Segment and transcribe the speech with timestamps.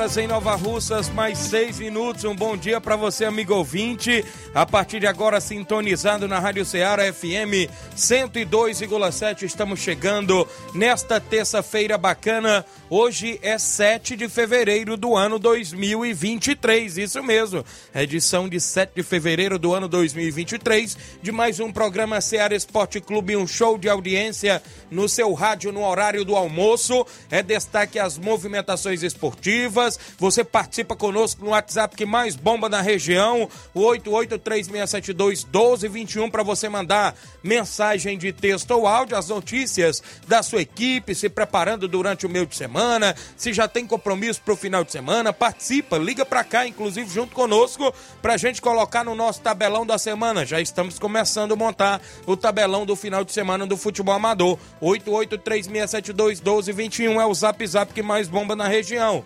[0.00, 2.24] Horas em Nova Russas, mais 6 minutos.
[2.24, 4.24] Um bom dia para você, amigo ouvinte.
[4.54, 9.42] A partir de agora, sintonizado na Rádio Ceará FM 102,7.
[9.42, 12.64] Estamos chegando nesta terça-feira bacana.
[12.88, 16.96] Hoje é 7 de fevereiro do ano 2023.
[16.96, 17.62] Isso mesmo.
[17.94, 23.36] Edição de 7 de fevereiro do ano 2023 de mais um programa Ceará Esporte Clube,
[23.36, 27.06] um show de audiência no seu rádio no horário do almoço.
[27.30, 33.48] É destaque as movimentações esportivas você participa conosco no WhatsApp que mais bomba na região,
[33.74, 41.14] o 8836721221 para você mandar mensagem de texto ou áudio, as notícias da sua equipe,
[41.14, 44.92] se preparando durante o meio de semana, se já tem compromisso para o final de
[44.92, 49.86] semana, participa, liga para cá, inclusive junto conosco, para a gente colocar no nosso tabelão
[49.86, 50.44] da semana.
[50.44, 54.58] Já estamos começando a montar o tabelão do final de semana do futebol amador.
[54.82, 59.24] 8836721221 é o zap zap que mais bomba na região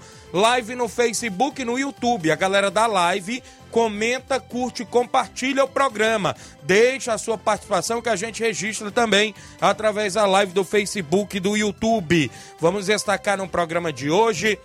[0.54, 2.30] live no Facebook e no YouTube.
[2.30, 3.42] A galera da live
[3.72, 6.36] comenta, curte, compartilha o programa.
[6.62, 11.40] Deixa a sua participação que a gente registra também através da live do Facebook e
[11.40, 12.30] do YouTube.
[12.60, 14.56] Vamos destacar no programa de hoje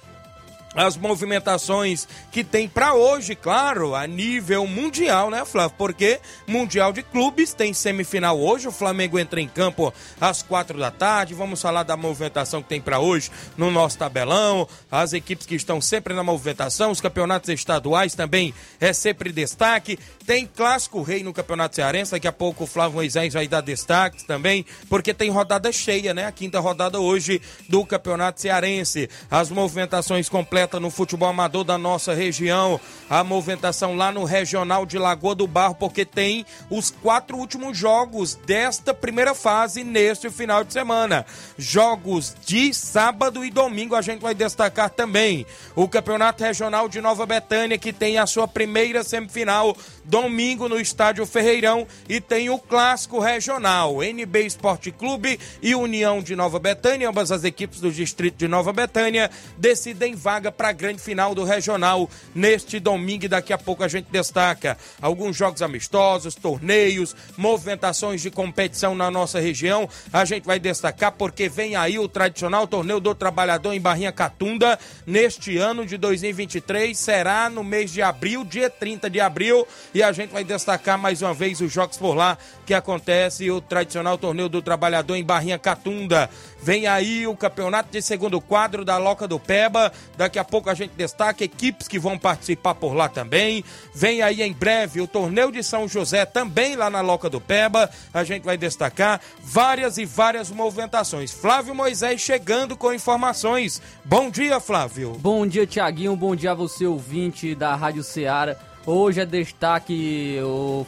[0.75, 5.75] as movimentações que tem para hoje, claro, a nível mundial, né, Flávio?
[5.77, 10.91] Porque Mundial de Clubes tem semifinal hoje, o Flamengo entra em campo às quatro da
[10.91, 11.33] tarde.
[11.33, 15.81] Vamos falar da movimentação que tem para hoje no nosso tabelão, as equipes que estão
[15.81, 19.97] sempre na movimentação, os campeonatos estaduais também é sempre destaque.
[20.25, 24.23] Tem Clássico Rei no Campeonato Cearense, daqui a pouco o Flávio Moisés vai dar destaque
[24.25, 26.25] também, porque tem rodada cheia, né?
[26.25, 29.09] A quinta rodada hoje do Campeonato Cearense.
[29.31, 32.79] As movimentações completas completa no futebol amador da nossa região.
[33.09, 38.35] A movimentação lá no Regional de Lagoa do Barro, porque tem os quatro últimos jogos
[38.35, 41.25] desta primeira fase neste final de semana.
[41.57, 45.45] Jogos de sábado e domingo a gente vai destacar também.
[45.75, 49.75] O Campeonato Regional de Nova Betânia, que tem a sua primeira semifinal
[50.09, 56.35] domingo no Estádio Ferreirão e tem o Clássico Regional, NB Esporte Clube e União de
[56.35, 60.99] Nova Betânia, ambas as equipes do distrito de Nova Betânia decidem vaga para a grande
[60.99, 66.33] final do Regional neste domingo e daqui a pouco a gente destaca alguns jogos amistosos,
[66.33, 69.87] torneios, movimentações de competição na nossa região.
[70.11, 74.79] A gente vai destacar porque vem aí o tradicional torneio do trabalhador em Barrinha Catunda
[75.05, 79.67] neste ano de 2023, será no mês de abril, dia 30 de abril
[80.03, 84.17] a gente vai destacar mais uma vez os jogos por lá que acontece o tradicional
[84.17, 86.29] torneio do trabalhador em Barrinha Catunda.
[86.61, 89.91] Vem aí o campeonato de segundo quadro da Loca do Peba.
[90.15, 93.63] Daqui a pouco a gente destaca equipes que vão participar por lá também.
[93.95, 97.89] Vem aí em breve o torneio de São José também lá na Loca do Peba.
[98.13, 101.31] A gente vai destacar várias e várias movimentações.
[101.31, 103.81] Flávio Moisés chegando com informações.
[104.05, 105.17] Bom dia, Flávio.
[105.19, 106.15] Bom dia, Tiaguinho.
[106.15, 108.68] Bom dia a você, ouvinte da Rádio Ceará.
[108.91, 110.39] Hoje é destaque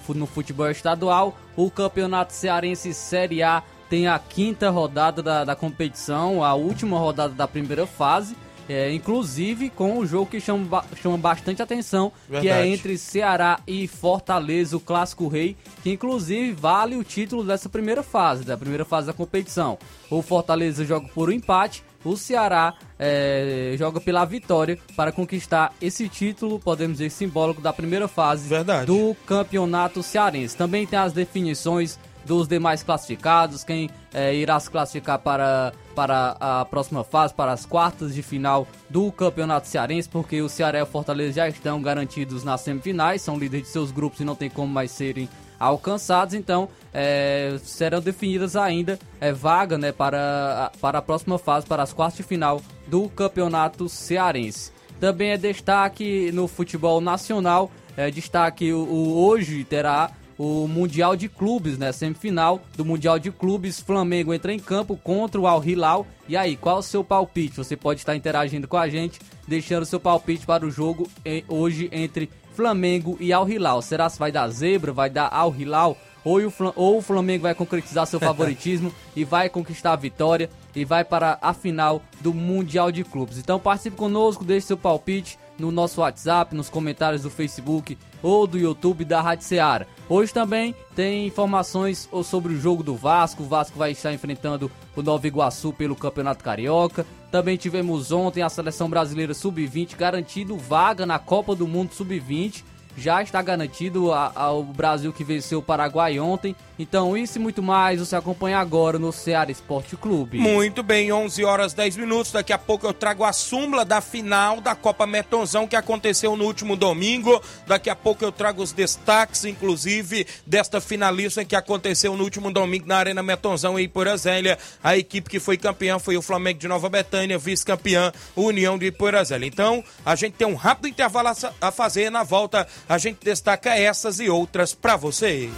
[0.10, 1.38] no futebol estadual.
[1.56, 3.62] O Campeonato Cearense Série A
[3.92, 8.36] tem a quinta rodada da, da competição, a última rodada da primeira fase.
[8.68, 12.48] É, inclusive com o jogo que chama, chama bastante atenção, Verdade.
[12.48, 17.70] que é entre Ceará e Fortaleza, o Clássico Rei, que inclusive vale o título dessa
[17.70, 19.78] primeira fase, da primeira fase da competição.
[20.10, 26.08] O Fortaleza joga por um empate o Ceará é, joga pela vitória para conquistar esse
[26.08, 28.86] título, podemos dizer, simbólico da primeira fase Verdade.
[28.86, 30.56] do campeonato cearense.
[30.56, 36.66] Também tem as definições dos demais classificados, quem é, irá se classificar para, para a
[36.66, 40.86] próxima fase, para as quartas de final do Campeonato Cearense, porque o Ceará e o
[40.86, 44.72] Fortaleza já estão garantidos nas semifinais, são líderes de seus grupos e não tem como
[44.72, 45.28] mais serem
[45.60, 51.84] alcançados, então é, serão definidas ainda é, vaga né, para, para a próxima fase, para
[51.84, 54.72] as quartas de final do Campeonato Cearense.
[55.00, 61.30] Também é destaque no futebol nacional, é destaque o, o hoje terá o Mundial de
[61.30, 61.92] Clubes, né?
[61.92, 66.08] Semifinal do Mundial de Clubes, Flamengo entra em campo contra o Al Hilal.
[66.28, 67.58] E aí, qual o seu palpite?
[67.58, 71.90] Você pode estar interagindo com a gente, deixando seu palpite para o jogo em, hoje
[71.92, 73.84] entre Flamengo e Al Hilal.
[73.84, 75.96] Será se vai dar zebra, vai dar Al Hilal?
[76.24, 80.86] Ou o, ou o Flamengo vai concretizar seu favoritismo e vai conquistar a vitória e
[80.86, 83.38] vai para a final do Mundial de Clubes.
[83.38, 88.58] Então participe conosco, deixe seu palpite no nosso WhatsApp, nos comentários do Facebook ou do
[88.58, 89.86] YouTube da Rádio Ceará.
[90.10, 93.44] Hoje também tem informações sobre o jogo do Vasco.
[93.44, 97.06] O Vasco vai estar enfrentando o Nova Iguaçu pelo Campeonato Carioca.
[97.32, 102.64] Também tivemos ontem a seleção brasileira sub-20 garantido vaga na Copa do Mundo sub-20
[102.98, 106.56] já está garantido ao Brasil que venceu o Paraguai ontem.
[106.78, 110.40] Então, isso e muito mais você acompanha agora no Ceará Esporte Clube.
[110.40, 112.32] Muito bem, 11 horas 10 minutos.
[112.32, 116.44] Daqui a pouco eu trago a súmula da final da Copa Metonzão que aconteceu no
[116.44, 117.40] último domingo.
[117.68, 122.88] Daqui a pouco eu trago os destaques, inclusive, desta finalista que aconteceu no último domingo
[122.88, 124.58] na Arena Metonzão em Iporazélia.
[124.84, 129.46] A equipe que foi campeã foi o Flamengo de Nova Betânia, vice-campeã, União de Iporazélia.
[129.46, 131.30] Então, a gente tem um rápido intervalo
[131.62, 135.50] a fazer na volta a gente destaca essas e outras para você.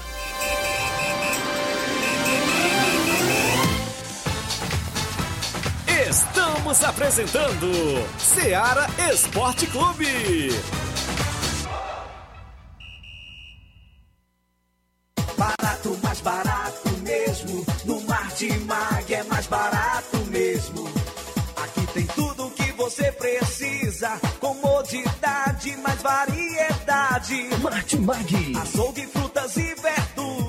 [6.07, 7.71] Estamos apresentando
[8.19, 10.06] Seara Esporte Clube.
[15.36, 17.65] Barato, mais barato mesmo.
[17.86, 20.88] No Mar de Mag é mais barato mesmo.
[21.63, 24.19] Aqui tem tudo o que você precisa.
[24.39, 26.73] Comodidade, mais variedade.
[27.61, 28.55] Martimag.
[28.61, 30.12] Açougue, frutas e verduras.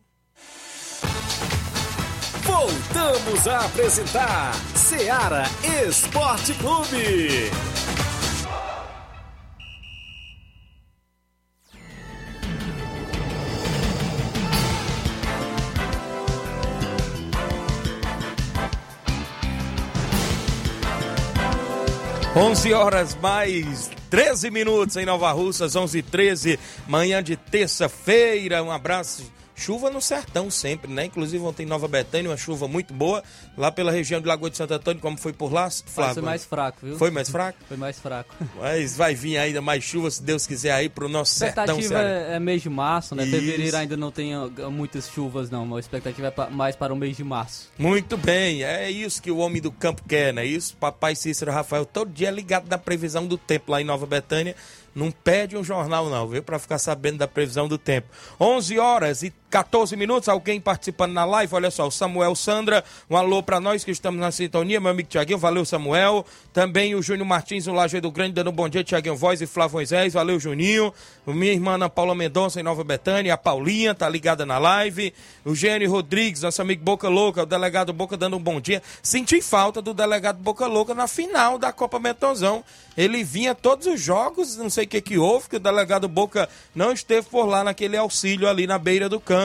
[2.44, 5.44] Voltamos a apresentar Seara
[5.88, 7.89] Esporte Clube.
[22.40, 28.64] Onze horas mais 13 minutos em Nova Russas, 11 e 13, manhã de terça-feira.
[28.64, 29.30] Um abraço
[29.60, 31.06] Chuva no sertão sempre, né?
[31.06, 33.22] Inclusive ontem em Nova Betânia, uma chuva muito boa.
[33.58, 36.16] Lá pela região de Lagoa de Santo Antônio, como foi por lá, Flávio?
[36.16, 36.98] Foi mais fraco, viu?
[36.98, 37.60] Foi mais fraco?
[37.68, 38.36] Foi mais fraco.
[38.58, 41.64] Mas vai vir ainda mais chuva, se Deus quiser, aí pro nosso sertão.
[41.64, 43.24] A expectativa é, é, mês de março, né?
[43.24, 43.32] Isso.
[43.32, 44.32] Fevereiro ainda não tem
[44.72, 45.76] muitas chuvas, não.
[45.76, 47.70] A expectativa é mais para o mês de março.
[47.78, 50.46] Muito bem, é isso que o homem do campo quer, né?
[50.46, 54.56] Isso, papai Cícero Rafael, todo dia ligado na previsão do tempo lá em Nova Betânia.
[54.96, 56.44] Não pede um jornal, não, viu?
[56.44, 58.08] Para ficar sabendo da previsão do tempo.
[58.40, 63.18] 11 horas e 14 minutos, alguém participando na live, olha só, o Samuel Sandra, um
[63.18, 67.28] alô para nós que estamos na sintonia, meu amigo Tiaguinho, valeu Samuel, também o Júnior
[67.28, 70.94] Martins, o Lajeado Grande, dando um bom dia, Tiaguinho Voz e Flávio Moisés, valeu Juninho,
[71.26, 75.14] minha irmã Ana Paula Mendonça em Nova Betânia, a Paulinha, tá ligada na live,
[75.44, 79.42] o Gênio Rodrigues, nosso amigo Boca Louca, o delegado Boca dando um bom dia, senti
[79.42, 82.64] falta do delegado Boca Louca na final da Copa Metonzão,
[82.96, 86.48] ele vinha todos os jogos, não sei o que que houve, que o delegado Boca
[86.76, 89.39] não esteve por lá naquele auxílio ali na beira do campo.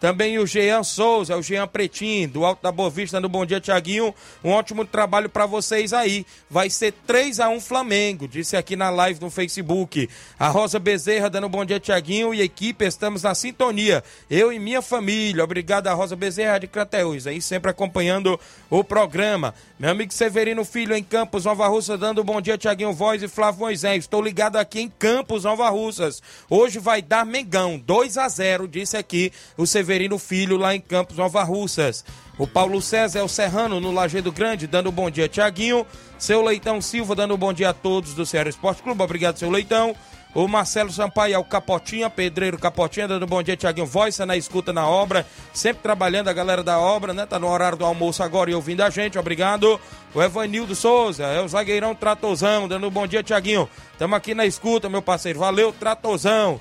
[0.00, 3.60] Também o Jean Souza, o Jean Pretinho, do Alto da Boa Vista, no Bom Dia
[3.60, 6.24] Tiaguinho, um ótimo trabalho para vocês aí.
[6.48, 10.08] Vai ser 3 a 1 Flamengo, disse aqui na live no Facebook.
[10.38, 14.02] A Rosa Bezerra dando bom dia Tiaguinho e equipe, estamos na sintonia.
[14.30, 15.44] Eu e minha família.
[15.44, 18.38] Obrigado a Rosa Bezerra de Crateus, aí sempre acompanhando
[18.70, 19.54] o programa.
[19.78, 23.60] Meu amigo Severino Filho em Campos, Nova Russa, dando bom dia Tiaguinho Voz e Flávio
[23.60, 24.04] Moisés.
[24.04, 26.22] Estou ligado aqui em Campos, Nova Russas.
[26.48, 31.16] Hoje vai dar Mengão, 2 a 0, disse aqui o Severino Filho lá em Campos,
[31.16, 32.04] Nova Russas.
[32.38, 35.84] O Paulo César é o Serrano no Lajeado Grande, dando bom dia, Tiaguinho.
[36.18, 39.02] Seu Leitão Silva, dando bom dia a todos do Ceará Esporte Clube.
[39.02, 39.94] Obrigado, seu Leitão.
[40.34, 44.72] O Marcelo Sampaio é o Capotinha, Pedreiro Capotinha, dando bom dia, Tiaguinho Voice, na escuta
[44.72, 47.24] na obra, sempre trabalhando a galera da obra, né?
[47.24, 49.80] Tá no horário do almoço agora e ouvindo a gente, obrigado.
[50.14, 53.68] O Evanildo Souza, é o zagueirão Tratozão, dando bom dia, Tiaguinho.
[53.98, 55.38] Tamo aqui na escuta, meu parceiro.
[55.38, 56.60] Valeu, Tratozão.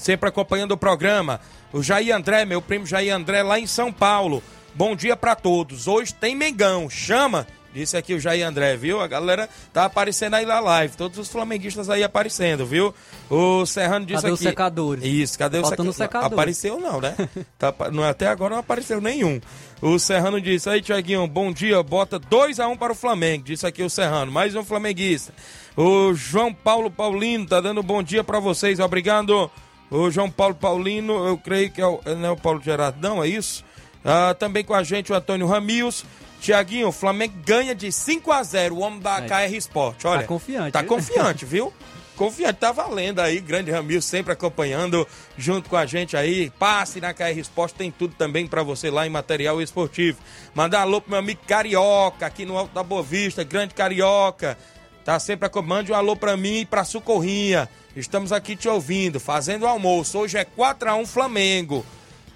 [0.00, 1.40] Sempre acompanhando o programa.
[1.72, 4.42] O Jair André, meu primo Jair André, lá em São Paulo.
[4.74, 5.86] Bom dia para todos.
[5.86, 6.88] Hoje tem Mengão.
[6.88, 7.46] Chama!
[7.72, 8.98] Disse aqui o Jair André, viu?
[9.00, 10.96] A galera tá aparecendo aí na live.
[10.96, 12.92] Todos os flamenguistas aí aparecendo, viu?
[13.28, 14.34] O Serrano disse Cadê aqui.
[14.34, 15.04] os secadores?
[15.04, 15.92] Isso, cadê o os seca...
[15.92, 16.32] secadores.
[16.32, 17.14] Apareceu não, né?
[17.58, 19.38] tá, não, até agora não apareceu nenhum.
[19.82, 23.44] O Serrano disse aí, Tiaguinho, bom dia, bota 2 a 1 para o Flamengo.
[23.44, 25.32] Disse aqui o Serrano, mais um flamenguista.
[25.76, 29.50] O João Paulo Paulino tá dando bom dia para vocês, obrigado.
[29.90, 33.22] O João Paulo Paulino, eu creio que é o, não é o Paulo Gerardo, não,
[33.22, 33.64] é isso?
[34.04, 36.04] Ah, também com a gente o Antônio Ramios.
[36.40, 39.28] Tiaguinho, o Flamengo ganha de 5 a 0 o homem da Aí.
[39.28, 40.04] KR Sport.
[40.06, 41.72] Olha, Tá confiante, Tá confiante, viu?
[42.16, 43.40] Confiante, tá valendo aí.
[43.40, 45.06] Grande Ramiro sempre acompanhando
[45.36, 46.50] junto com a gente aí.
[46.58, 50.18] Passe na KR Sport, tem tudo também pra você lá em material esportivo.
[50.54, 54.56] Mandar alô pro meu amigo Carioca, aqui no Alto da Boa Vista, grande Carioca.
[55.04, 55.90] Tá sempre acompanhando.
[55.90, 57.68] Um alô pra mim e pra Socorrinha.
[57.96, 60.18] Estamos aqui te ouvindo, fazendo almoço.
[60.18, 61.84] Hoje é 4x1 Flamengo.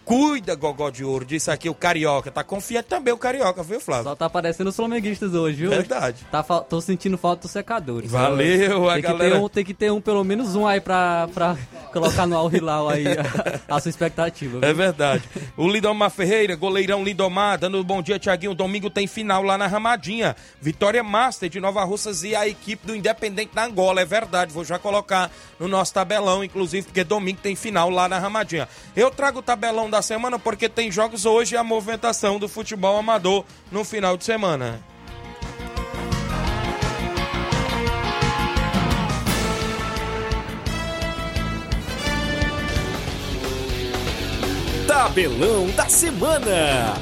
[0.04, 2.30] Cuida, Gogó de Ouro, disse aqui o Carioca.
[2.30, 4.04] Tá confiante também o Carioca, viu, Flávio?
[4.04, 5.70] Só tá aparecendo os flamenguistas hoje, viu?
[5.70, 6.26] Verdade.
[6.30, 8.11] Tá, tô sentindo falta dos secadores.
[8.11, 9.34] Valeu, a tem que galera.
[9.37, 11.56] Ter um, tem que ter um, pelo menos um aí pra, pra
[11.90, 14.61] colocar no Al Hilal aí a, a sua expectativa.
[14.61, 14.68] viu?
[14.68, 15.23] É verdade.
[15.56, 18.54] O Lindomar Ferreira, goleirão Lindomar, dando um bom dia, Tiaguinho.
[18.54, 20.37] Domingo tem final lá na Ramadinha.
[20.61, 24.02] Vitória Master de Nova Russas e a equipe do Independente da Angola.
[24.02, 28.18] É verdade, vou já colocar no nosso tabelão, inclusive, porque domingo tem final lá na
[28.18, 28.68] Ramadinha.
[28.94, 32.98] Eu trago o tabelão da semana porque tem jogos hoje e a movimentação do futebol
[32.98, 34.82] amador no final de semana.
[44.88, 46.94] Tabelão da semana.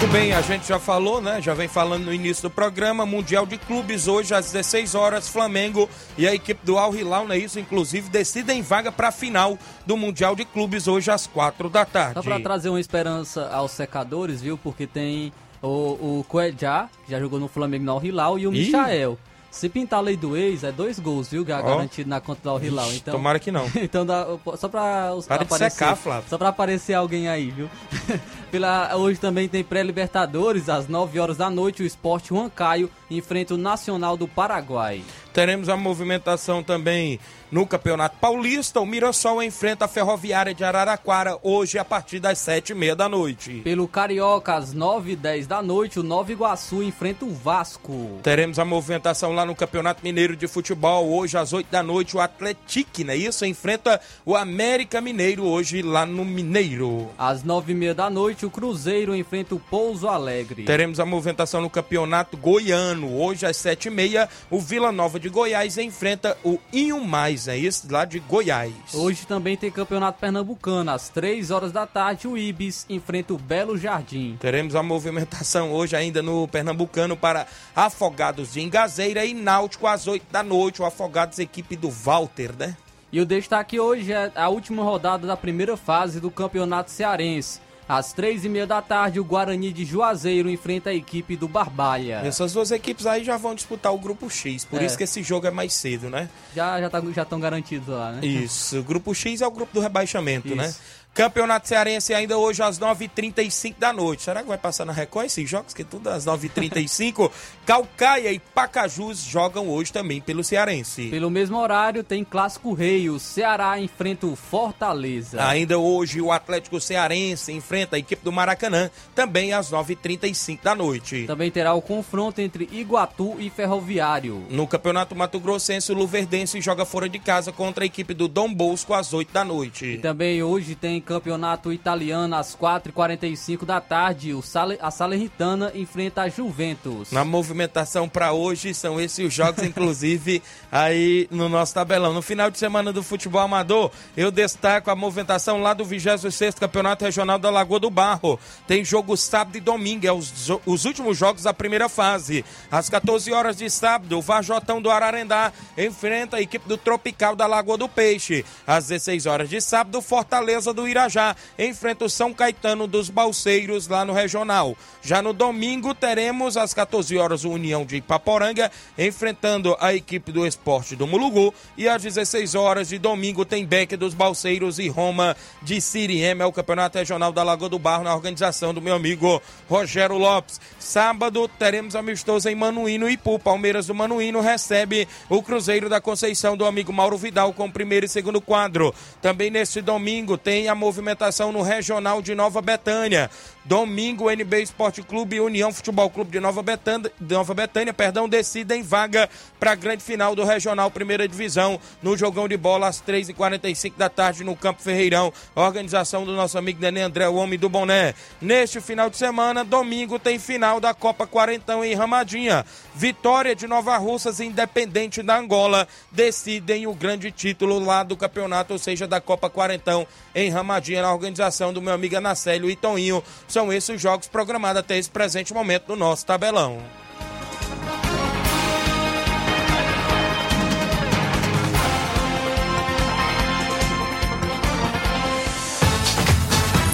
[0.00, 1.42] Muito bem, a gente já falou, né?
[1.42, 3.04] Já vem falando no início do programa.
[3.04, 7.34] Mundial de Clubes hoje às 16 horas, Flamengo e a equipe do Al Hilal, não
[7.34, 7.60] é isso?
[7.60, 12.14] Inclusive, decidem vaga para a final do Mundial de Clubes hoje às 4 da tarde.
[12.14, 14.56] Só pra trazer uma esperança aos secadores, viu?
[14.56, 16.88] Porque tem o, o que já
[17.20, 18.64] jogou no Flamengo no Al Hilal, e o Ih.
[18.64, 19.18] Michael.
[19.50, 21.44] Se pintar a lei do ex, é dois gols, viu?
[21.44, 21.68] Gar- Ó.
[21.76, 22.92] Garantido na conta do Al Hilal.
[22.92, 23.66] Então, Tomara que não.
[23.82, 24.26] então dá,
[24.56, 26.28] só pra os- Para de aparecer, secar, Flávio.
[26.30, 27.68] Só pra aparecer alguém aí, viu?
[28.50, 33.58] Pela, hoje também tem pré-libertadores, às 9 horas da noite, o Esporte Huancaio enfrenta o
[33.58, 35.02] Nacional do Paraguai.
[35.32, 37.20] Teremos a movimentação também
[37.50, 38.80] no Campeonato Paulista.
[38.80, 43.08] O Mirassol enfrenta a Ferroviária de Araraquara hoje a partir das sete e meia da
[43.08, 43.60] noite.
[43.62, 48.18] Pelo Carioca, às 9 e 10 da noite, o Nova Iguaçu enfrenta o Vasco.
[48.22, 51.08] Teremos a movimentação lá no Campeonato Mineiro de Futebol.
[51.10, 53.44] Hoje, às 8 da noite, o Atletique, não é isso?
[53.44, 57.08] Enfrenta o América Mineiro hoje lá no Mineiro.
[57.16, 60.64] Às 9 e meia da noite, o Cruzeiro enfrenta o Pouso Alegre.
[60.64, 63.16] Teremos a movimentação no Campeonato Goiano.
[63.20, 67.56] Hoje, às 7 e meia, o Vila Nova de Goiás enfrenta o Inho Mais, é
[67.56, 67.86] isso?
[67.90, 68.72] Lá de Goiás.
[68.94, 70.90] Hoje também tem Campeonato Pernambucano.
[70.90, 74.36] Às 3 horas da tarde, o Ibis enfrenta o Belo Jardim.
[74.40, 77.46] Teremos a movimentação hoje ainda no Pernambucano para
[77.76, 80.82] Afogados de Engazeira e Náutico às 8 da noite.
[80.82, 82.76] O Afogados, equipe do Walter, né?
[83.12, 87.60] E o destaque hoje é a última rodada da primeira fase do Campeonato Cearense.
[87.92, 92.20] Às três e meia da tarde, o Guarani de Juazeiro enfrenta a equipe do Barbalha.
[92.24, 94.86] Essas duas equipes aí já vão disputar o grupo X, por É.
[94.86, 96.28] isso que esse jogo é mais cedo, né?
[96.54, 98.24] Já já tá, já estão garantidos lá, né?
[98.24, 100.72] Isso, o grupo X é o grupo do rebaixamento, né?
[101.12, 104.22] Campeonato Cearense ainda hoje às 9h35 da noite.
[104.22, 105.74] Será que vai passar na Record esses jogos?
[105.74, 107.30] Que tudo às 9h35.
[107.66, 111.08] Calcaia e Pacajus jogam hoje também pelo Cearense.
[111.08, 113.10] Pelo mesmo horário tem Clássico Rei.
[113.10, 115.44] O Ceará enfrenta o Fortaleza.
[115.44, 121.24] Ainda hoje o Atlético Cearense enfrenta a equipe do Maracanã, também às 9h35 da noite.
[121.26, 124.44] Também terá o confronto entre Iguatu e Ferroviário.
[124.48, 128.52] No Campeonato Mato Grossense, o Luverdense joga fora de casa contra a equipe do Dom
[128.52, 129.84] Bosco às 8 da noite.
[129.84, 134.34] E também hoje tem Campeonato Italiano às 4h45 da tarde.
[134.34, 137.10] O Sale, a Salernitana enfrenta a Juventus.
[137.10, 142.12] Na movimentação para hoje são esses os jogos, inclusive, aí no nosso tabelão.
[142.12, 147.04] No final de semana do futebol amador, eu destaco a movimentação lá do 26 Campeonato
[147.04, 148.38] Regional da Lagoa do Barro.
[148.66, 152.44] Tem jogo sábado e domingo, é os, os últimos jogos da primeira fase.
[152.70, 157.46] Às 14 horas de sábado, o Vajotão do Ararendá enfrenta a equipe do Tropical da
[157.46, 158.44] Lagoa do Peixe.
[158.66, 164.04] Às 16 horas de sábado, Fortaleza do Irajá enfrenta o São Caetano dos Balseiros lá
[164.04, 164.76] no Regional.
[165.02, 170.46] Já no domingo, teremos às 14 horas o União de Ipaporanga enfrentando a equipe do
[170.46, 171.54] Esporte do Mulugu.
[171.76, 176.44] E às 16 horas de domingo tem Beck dos Balseiros e Roma de Siriema.
[176.44, 180.60] É o Campeonato Regional da Lagoa do Barro na organização do meu amigo Rogério Lopes.
[180.78, 183.38] Sábado teremos amistoso em Manuíno e Ipu.
[183.38, 188.06] Palmeiras do Manuíno recebe o Cruzeiro da Conceição do amigo Mauro Vidal com o primeiro
[188.06, 188.94] e segundo quadro.
[189.20, 193.30] Também neste domingo tem a movimentação no Regional de Nova Betânia.
[193.62, 198.82] Domingo, NB Esporte Clube e União Futebol Clube de Nova Betânia, Nova Betânia perdão, decidem
[198.82, 199.28] vaga
[199.60, 204.08] para a grande final do Regional Primeira Divisão no jogão de bola às 3h45 da
[204.08, 205.30] tarde no Campo Ferreirão.
[205.54, 208.14] Organização do nosso amigo Nenê André, o homem do boné.
[208.40, 212.64] Neste final de semana, domingo, tem final da Copa Quarentão em Ramadinha.
[212.94, 218.78] Vitória de Nova Russas, independente da Angola, decidem o grande título lá do campeonato, ou
[218.78, 223.22] seja, da Copa Quarentão em Ramadinha, na organização do meu amigo Anacélio e Toninho.
[223.46, 226.78] São esses os jogos programados até esse presente momento no nosso tabelão.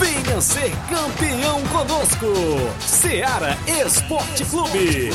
[0.01, 2.27] Venha ser campeão conosco.
[2.81, 5.11] Seara Esporte Clube.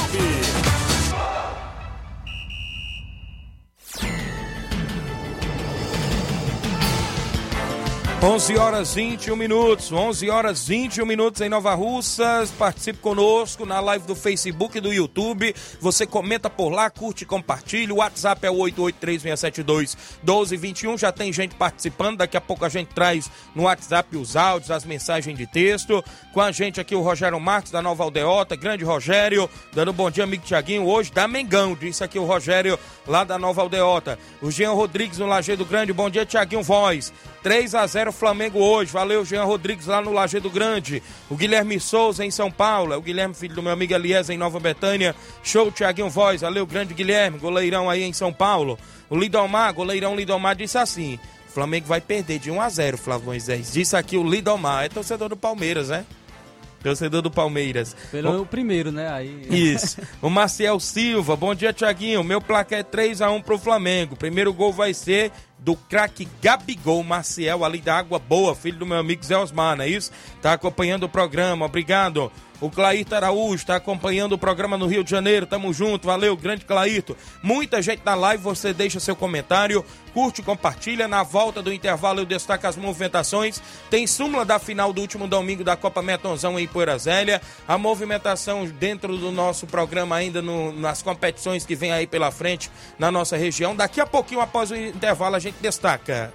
[8.24, 12.52] 11 horas 21 minutos, 11 horas 21 minutos em Nova Russas.
[12.52, 15.56] Participe conosco na live do Facebook e do YouTube.
[15.80, 17.92] Você comenta por lá, curte compartilha.
[17.92, 21.00] O WhatsApp é o 883-672-1221.
[21.00, 22.18] Já tem gente participando.
[22.18, 26.06] Daqui a pouco a gente traz no WhatsApp os áudios, as mensagens de texto.
[26.32, 28.56] Com a gente aqui o Rogério Marques da Nova Aldeota.
[28.56, 30.86] Grande Rogério, dando bom dia, amigo Tiaguinho.
[30.86, 34.20] Hoje da Mengão, disse aqui o Rogério lá da Nova Aldeota.
[34.44, 35.92] O Jean Rodrigues no Lajeado Grande.
[35.92, 37.12] Bom dia, Tiaguinho Voz.
[37.42, 38.92] 3 a 0 Flamengo hoje.
[38.92, 41.02] Valeu, Jean Rodrigues lá no Lajeado Grande.
[41.30, 42.94] O Guilherme Souza em São Paulo.
[42.94, 45.16] É o Guilherme, filho do meu amigo Eliezer em Nova Betânia.
[45.44, 46.42] Show, Tiaguinho Voz.
[46.42, 48.78] Valeu, grande Guilherme, goleirão aí em São Paulo.
[49.10, 51.20] O Lidomar, goleirão Lidomar, disse assim:
[51.54, 53.74] Flamengo vai perder de 1 a 0 Flávio Moisés.
[53.74, 54.86] Disse aqui o Lidomar.
[54.86, 56.06] É torcedor do Palmeiras, né?
[56.82, 57.96] Torcedor do Palmeiras.
[58.10, 58.46] Pelo o...
[58.46, 59.08] primeiro, né?
[59.12, 59.48] Aí...
[59.50, 60.02] Isso.
[60.22, 62.24] O Maciel Silva, bom dia, Tiaguinho.
[62.24, 64.16] Meu placar é 3x1 pro Flamengo.
[64.16, 68.98] Primeiro gol vai ser do craque Gabigol Maciel, ali da Água Boa, filho do meu
[68.98, 70.12] amigo Zé Osmar, não é isso?
[70.42, 72.32] Tá acompanhando o programa, obrigado.
[72.62, 75.48] O Claito Araújo está acompanhando o programa no Rio de Janeiro.
[75.48, 77.18] Tamo junto, valeu, grande Claito.
[77.42, 81.08] Muita gente na live, você deixa seu comentário, curte, compartilha.
[81.08, 83.60] Na volta do intervalo eu destaco as movimentações.
[83.90, 87.42] Tem súmula da final do último domingo da Copa Metonzão em Poeira Zélia.
[87.68, 92.70] A movimentação dentro do nosso programa ainda no, nas competições que vem aí pela frente
[93.00, 93.76] na nossa região.
[93.76, 96.32] Daqui a pouquinho, após o intervalo, a gente destaca.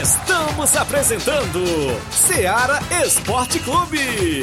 [0.00, 1.60] Estamos apresentando
[2.10, 4.42] Seara Esporte Clube.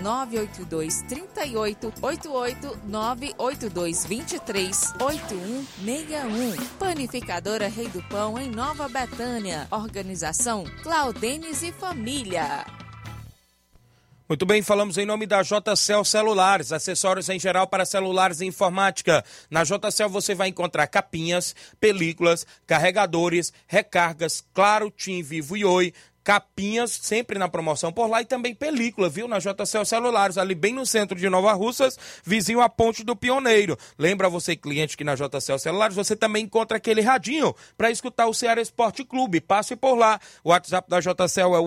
[0.00, 6.66] 982 38 88 982 23 8161.
[6.78, 9.66] Panificadora Rei do Pão, em Nova Betânia.
[9.70, 12.64] Organização Claudenes e Família.
[14.30, 19.24] Muito bem, falamos em nome da JCL Celulares, acessórios em geral para celulares e informática.
[19.50, 26.98] Na JCL você vai encontrar capinhas, películas, carregadores, recargas, claro, Tim Vivo e Oi, capinhas,
[27.02, 29.26] sempre na promoção por lá, e também película, viu?
[29.26, 33.76] Na JCL Celulares, ali bem no centro de Nova Russas, vizinho à Ponte do Pioneiro.
[33.98, 38.34] Lembra você, cliente, que na JCL Celulares você também encontra aquele radinho para escutar o
[38.34, 39.40] Ceará Esporte Clube.
[39.40, 40.20] Passe por lá.
[40.44, 41.66] O WhatsApp da JCL é o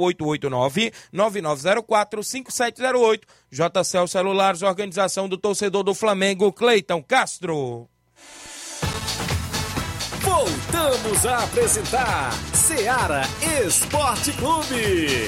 [1.13, 3.22] 889-9904-5708.
[3.52, 7.88] JCL Celulares, organização do torcedor do Flamengo, Cleiton Castro.
[10.22, 12.32] Voltamos a apresentar
[12.65, 13.23] Seara
[13.67, 15.28] Esporte Clube.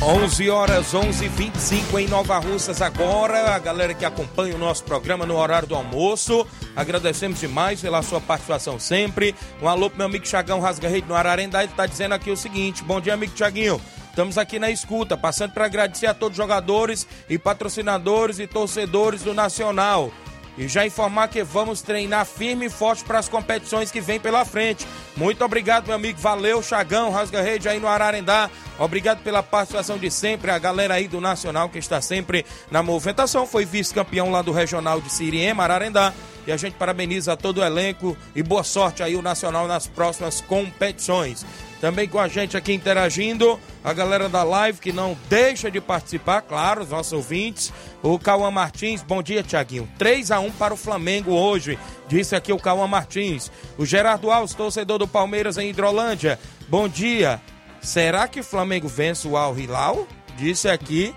[0.00, 3.52] 11 horas 11:25 em Nova Russas agora.
[3.52, 8.20] A galera que acompanha o nosso programa no horário do almoço, agradecemos demais pela sua
[8.20, 9.34] participação sempre.
[9.60, 12.36] Um alô pro meu amigo Chagão Rasga Rede no Ararendá, ele tá dizendo aqui o
[12.36, 13.80] seguinte: Bom dia, amigo Tiaguinho.
[14.16, 19.20] Estamos aqui na escuta, passando para agradecer a todos os jogadores e patrocinadores e torcedores
[19.20, 20.10] do Nacional.
[20.56, 24.42] E já informar que vamos treinar firme e forte para as competições que vem pela
[24.46, 24.86] frente.
[25.18, 26.18] Muito obrigado, meu amigo.
[26.18, 28.48] Valeu, Chagão, Rasga Rede aí no Ararendá.
[28.78, 30.50] Obrigado pela participação de sempre.
[30.50, 33.46] A galera aí do Nacional que está sempre na movimentação.
[33.46, 36.14] Foi vice-campeão lá do Regional de Siriema, Ararendá.
[36.46, 40.40] E a gente parabeniza todo o elenco e boa sorte aí o Nacional nas próximas
[40.40, 41.44] competições.
[41.80, 46.40] Também com a gente aqui interagindo, a galera da live que não deixa de participar,
[46.42, 47.72] claro, os nossos ouvintes.
[48.02, 49.88] O Cauã Martins, bom dia, Tiaguinho.
[49.98, 51.78] 3 a 1 para o Flamengo hoje,
[52.08, 53.50] disse aqui o Cauã Martins.
[53.76, 57.40] O Gerardo Alves, torcedor do Palmeiras em Hidrolândia, bom dia.
[57.82, 60.06] Será que o Flamengo vence o Al Hilal?
[60.36, 61.14] Disse aqui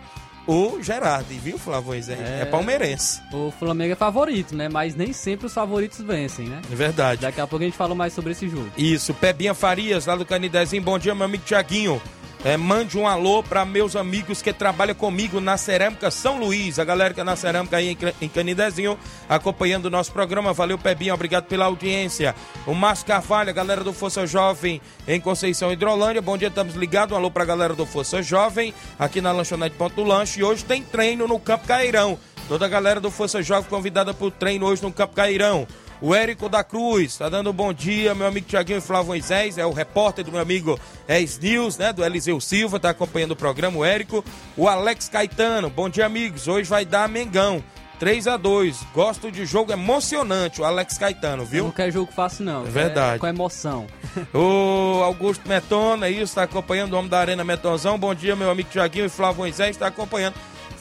[0.49, 3.21] o Gerardo, viu, Flávio É, é palmeirense.
[3.31, 4.67] O Flamengo é favorito, né?
[4.67, 6.59] Mas nem sempre os favoritos vencem, né?
[6.71, 7.21] É verdade.
[7.21, 8.67] Daqui a pouco a gente fala mais sobre esse jogo.
[8.75, 10.81] Isso, Pebinha Farias, lá do Canidezinho.
[10.81, 12.01] Bom dia, meu amigo Tiaguinho.
[12.41, 16.85] É, mande um alô para meus amigos que trabalham comigo na Cerâmica São Luís, a
[16.85, 18.97] galera que é na Cerâmica aí em Canidezinho,
[19.27, 20.53] acompanhando o nosso programa.
[20.53, 22.33] Valeu, Pebinho, obrigado pela audiência.
[22.65, 26.21] O Márcio Carvalho, a galera do Força Jovem em Conceição Hidrolândia.
[26.21, 27.13] Bom dia, estamos ligados.
[27.13, 30.39] Um alô para a galera do Força Jovem aqui na Lanchonete Ponto do Lanche.
[30.39, 32.17] E hoje tem treino no Campo Cairão.
[32.47, 35.67] Toda a galera do Força Jovem convidada para o treino hoje no Campo Cairão.
[36.01, 39.57] O Érico da Cruz tá dando um bom dia, meu amigo Tiaguinho e Flávio Moisés,
[39.57, 43.35] é o repórter do meu amigo Es News, né, do Eliseu Silva, tá acompanhando o
[43.35, 44.23] programa, o Érico.
[44.55, 47.61] O Alex Caetano, bom dia, amigos, hoje vai dar Mengão.
[47.99, 51.65] 3 a 2 Gosto de jogo emocionante, o Alex Caetano, viu?
[51.65, 52.65] Não quer jogo fácil, não.
[52.65, 53.17] É verdade.
[53.17, 53.85] É com emoção.
[54.33, 57.99] o Augusto Metona, é isso, tá acompanhando o homem da Arena Metonzão.
[57.99, 60.35] Bom dia, meu amigo Tiaguinho e Flávio Moisés, tá acompanhando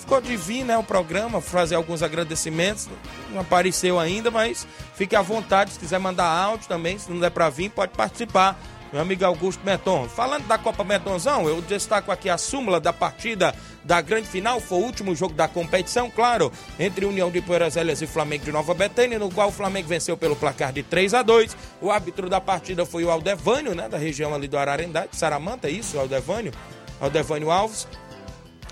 [0.09, 2.88] ficou de vir né, o programa, fazer alguns agradecimentos.
[3.31, 5.73] Não apareceu ainda, mas fique à vontade.
[5.73, 8.59] Se quiser mandar áudio também, se não der para vir, pode participar.
[8.90, 10.09] Meu amigo Augusto Meton.
[10.09, 14.61] Falando da Copa Metonzão, eu destaco aqui a súmula da partida da grande final.
[14.61, 18.51] Foi o último jogo da competição, claro, entre União de Poeiras Elas e Flamengo de
[18.51, 22.31] Nova Betânia, no qual o Flamengo venceu pelo placar de 3 a 2 O árbitro
[22.31, 25.99] da partida foi o Aldevânio, né, da região ali do Ararendá, de Saramanta, é isso,
[25.99, 26.53] Aldevânio?
[26.99, 27.87] Aldevânio Alves.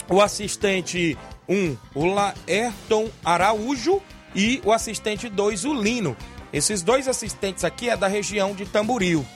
[0.09, 4.01] O assistente 1, um, o Laerton Araújo
[4.35, 6.16] e o assistente 2, o Lino.
[6.53, 9.27] Esses dois assistentes aqui é da região de Tamboril.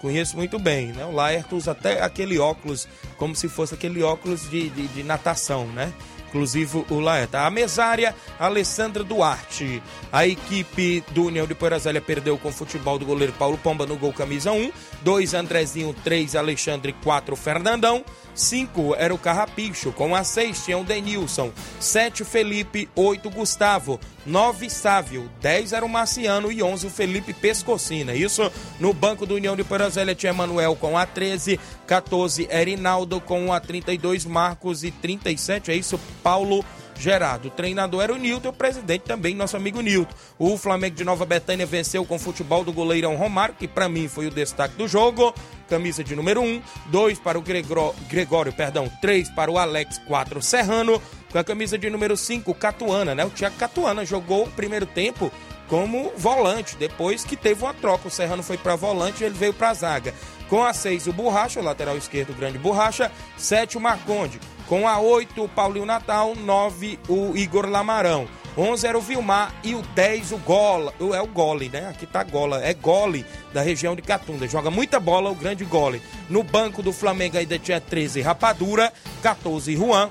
[0.00, 1.04] Conheço muito bem, né?
[1.04, 5.66] O Laerton usa até aquele óculos, como se fosse aquele óculos de, de, de natação,
[5.66, 5.92] né?
[6.28, 7.42] Inclusive o Laeta.
[7.42, 9.80] A mesária, Alessandra Duarte.
[10.12, 13.96] A equipe do União de Porazélia perdeu com o futebol do goleiro Paulo Pomba no
[13.96, 14.72] gol camisa 1.
[15.02, 18.04] 2 Andrezinho, 3 Alexandre, 4 Fernandão.
[18.34, 24.68] 5 era o Carrapicho, com a 6 tinha o Denilson, 7 Felipe, 8 Gustavo, 9
[24.68, 28.14] Sávio, 10 era o Marciano e 11 o Felipe Pescocina.
[28.14, 33.52] Isso no banco do União de Porazélia tinha Manuel com a 13, 14 Erinaldo com
[33.52, 36.64] a 32, Marcos e 37, é isso, Paulo
[36.96, 37.48] Gerardo.
[37.48, 40.14] O treinador era o Nilton, o presidente também, nosso amigo Nilton.
[40.38, 44.08] O Flamengo de Nova Betânia venceu com o futebol do goleirão Romário, que para mim
[44.08, 45.34] foi o destaque do jogo.
[45.68, 49.98] Camisa de número 1, um, 2 para o Gregório, Gregório, perdão, 3 para o Alex
[50.06, 51.00] 4 Serrano,
[51.32, 53.24] com a camisa de número 5, Catuana, né?
[53.24, 55.32] O Thiago Catuana jogou o primeiro tempo
[55.68, 58.08] como volante, depois que teve uma troca.
[58.08, 60.14] O Serrano foi para volante e ele veio para zaga.
[60.48, 63.10] Com a 6, o Borracha, o lateral esquerdo, o grande Borracha.
[63.36, 64.38] 7, o Marconde.
[64.68, 66.34] Com a 8, o Paulinho Natal.
[66.34, 68.26] 9, o Igor Lamarão.
[68.56, 71.88] 11 era o Vilmar e o 10 o Gola, é o Gole, né?
[71.88, 74.46] Aqui tá Gola, é Gole da região de Catunda.
[74.46, 76.00] Joga muita bola o grande Gole.
[76.30, 80.08] No banco do Flamengo ainda tinha 13 Rapadura, 14 Juan,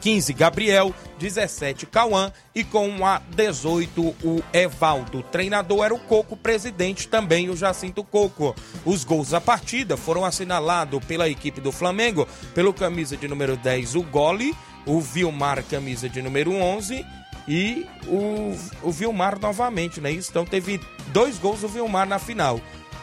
[0.00, 5.18] 15 Gabriel, 17 Cauã e com a 18 o Evaldo.
[5.18, 8.54] O treinador era o Coco, presidente também o Jacinto Coco.
[8.84, 13.94] Os gols da partida foram assinalados pela equipe do Flamengo, pelo camisa de número 10
[13.94, 14.54] o Gole,
[14.84, 17.04] o Vilmar camisa de número 11
[17.48, 20.10] e o, o Vilmar novamente, né?
[20.10, 22.60] Isso, então teve dois gols do Vilmar na final.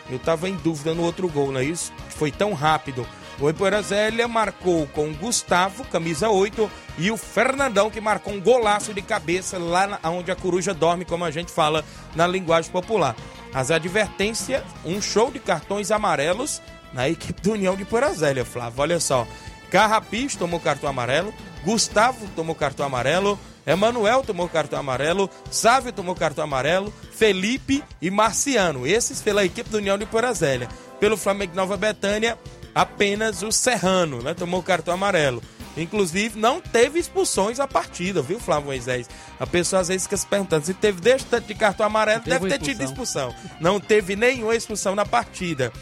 [0.10, 1.92] Eu tava em dúvida no outro gol, não é isso?
[2.10, 3.08] Foi tão rápido.
[3.40, 8.40] O Ipoeira Zélia marcou com o Gustavo, camisa 8, e o Fernandão, que marcou um
[8.40, 11.84] golaço de cabeça lá na, onde a coruja dorme, como a gente fala
[12.16, 13.16] na linguagem popular.
[13.54, 16.62] As advertências, um show de cartões amarelos
[16.94, 18.82] na equipe do União de Ipoeira Zélia, Flávio.
[18.82, 19.28] Olha só.
[19.72, 26.44] Carrapicho tomou cartão amarelo, Gustavo tomou cartão amarelo, Emanuel tomou cartão amarelo, Sávio tomou cartão
[26.44, 28.86] amarelo, Felipe e Marciano.
[28.86, 30.68] Esses pela equipe do União de Porazélia.
[31.00, 32.38] Pelo Flamengo Nova Betânia,
[32.74, 34.34] apenas o Serrano, né?
[34.34, 35.42] Tomou cartão amarelo.
[35.76, 39.10] Inclusive, não teve expulsões a partida, viu, Flávio Moisés?
[39.40, 42.48] A pessoa às vezes fica se perguntando se teve desse tanto de cartão amarelo, deve
[42.48, 43.34] ter tido expulsão.
[43.60, 45.74] Não teve nenhuma expulsão na partida.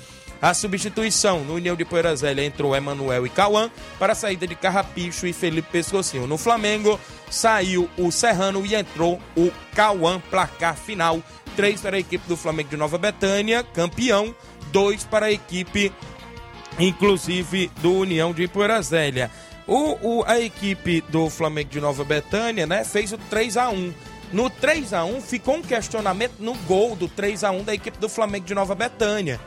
[0.42, 5.28] A substituição no União de Poeirazélia entrou Emanuel e Cauã para a saída de Carrapicho
[5.28, 6.26] e Felipe Pescocinho.
[6.26, 7.00] No Flamengo
[7.30, 11.22] saiu o Serrano e entrou o Cauã, placar final.
[11.56, 14.34] Três para a equipe do Flamengo de Nova Betânia, campeão.
[14.72, 15.94] Dois para a equipe,
[16.80, 19.32] inclusive, do União de Poeirazélia.
[19.68, 23.94] O, o, a equipe do Flamengo de Nova Betânia né, fez o 3 a 1
[24.34, 27.98] No 3 a 1 ficou um questionamento no gol do 3 a 1 da equipe
[27.98, 29.40] do Flamengo de Nova Betânia.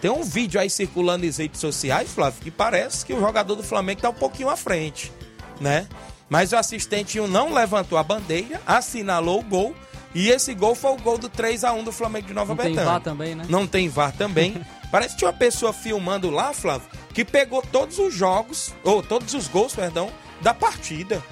[0.00, 3.62] Tem um vídeo aí circulando nas redes sociais, Flávio, que parece que o jogador do
[3.62, 5.12] Flamengo está um pouquinho à frente,
[5.60, 5.86] né?
[6.28, 9.74] Mas o assistente não levantou a bandeira, assinalou o gol
[10.16, 12.56] e esse gol foi o gol do 3 a 1 do Flamengo de Nova Não
[12.56, 12.76] Betânia.
[12.78, 13.44] tem VAR também, né?
[13.50, 14.64] Não tem VAR também.
[14.90, 19.34] Parece que tinha uma pessoa filmando lá, Flávio, que pegou todos os jogos, ou todos
[19.34, 21.22] os gols, perdão, da partida.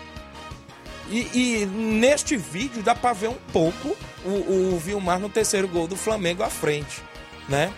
[1.09, 5.88] E, e neste vídeo dá pra ver um pouco o, o Vilmar no terceiro gol
[5.88, 7.01] do Flamengo à frente,
[7.49, 7.73] né?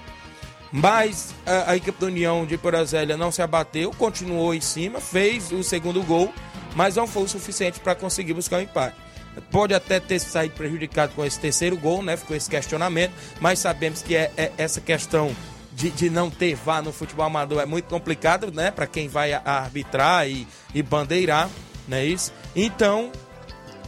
[0.72, 5.52] Mas a, a equipe da União de Porazélia não se abateu, continuou em cima, fez
[5.52, 6.34] o segundo gol,
[6.74, 9.05] mas não foi o suficiente para conseguir buscar o um empate.
[9.50, 12.16] Pode até ter saído prejudicado com esse terceiro gol, né?
[12.16, 15.34] Ficou esse questionamento, mas sabemos que é, é essa questão
[15.72, 18.70] de, de, não ter VAR no futebol amador é muito complicado, né?
[18.70, 21.50] Para quem vai arbitrar e, e bandeirar,
[21.86, 22.32] não é isso?
[22.54, 23.12] Então,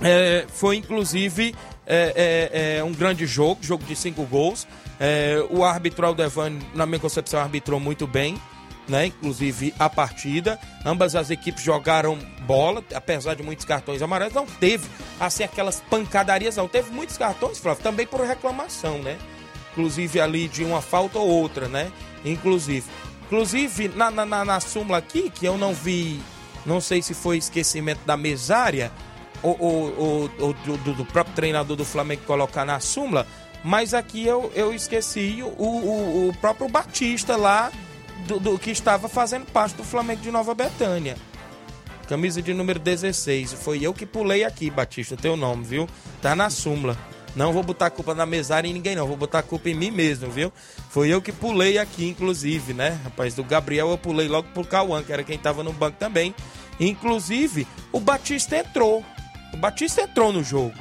[0.03, 1.55] é, foi inclusive
[1.87, 4.67] é, é, é, um grande jogo, jogo de cinco gols.
[5.01, 8.39] É, o árbitro Aldevani, na minha concepção, arbitrou muito bem,
[8.88, 9.07] né?
[9.07, 10.59] Inclusive a partida.
[10.85, 14.35] Ambas as equipes jogaram bola, apesar de muitos cartões amarelos.
[14.35, 14.88] Não teve,
[15.20, 16.66] assim, aquelas pancadarias, não.
[16.66, 19.18] Teve muitos cartões, Flávio, também por reclamação, né?
[19.72, 21.92] Inclusive ali de uma falta ou outra, né?
[22.24, 22.87] Inclusive.
[23.27, 26.18] Inclusive, na, na, na, na súmula aqui, que eu não vi,
[26.64, 28.90] não sei se foi esquecimento da mesária
[29.42, 33.27] ou, ou, ou, do, do, próprio treinador do Flamengo colocar na súmula,
[33.62, 37.70] mas aqui eu, eu esqueci o, o, o próprio Batista lá,
[38.29, 41.17] do, do, que estava fazendo parte do Flamengo de Nova Betânia.
[42.07, 43.55] Camisa de número 16.
[43.55, 45.88] Foi eu que pulei aqui, Batista, teu nome, viu?
[46.21, 46.97] Tá na súmula.
[47.35, 49.07] Não vou botar culpa na mesária em ninguém, não.
[49.07, 50.53] Vou botar culpa em mim mesmo, viu?
[50.91, 53.01] Foi eu que pulei aqui, inclusive, né?
[53.05, 56.35] Rapaz, do Gabriel eu pulei logo pro Cauã, que era quem tava no banco também.
[56.79, 59.05] Inclusive, o Batista entrou.
[59.55, 60.75] O Batista entrou no jogo.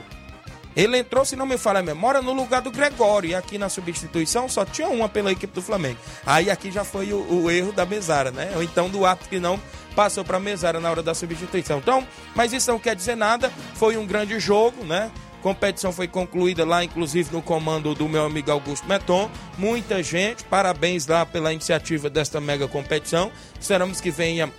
[0.78, 3.32] Ele entrou, se não me falha a memória, no lugar do Gregório.
[3.32, 5.98] E aqui na substituição só tinha uma pela equipe do Flamengo.
[6.24, 8.52] Aí aqui já foi o, o erro da mesara, né?
[8.56, 9.60] Ou então do árbitro que não
[9.96, 11.80] passou para a mesara na hora da substituição.
[11.80, 13.52] Então, mas isso não quer dizer nada.
[13.74, 15.12] Foi um grande jogo, né?
[15.42, 19.32] competição foi concluída lá, inclusive no comando do meu amigo Augusto Meton.
[19.58, 23.32] Muita gente, parabéns lá pela iniciativa desta mega competição.
[23.60, 24.52] Esperamos que venha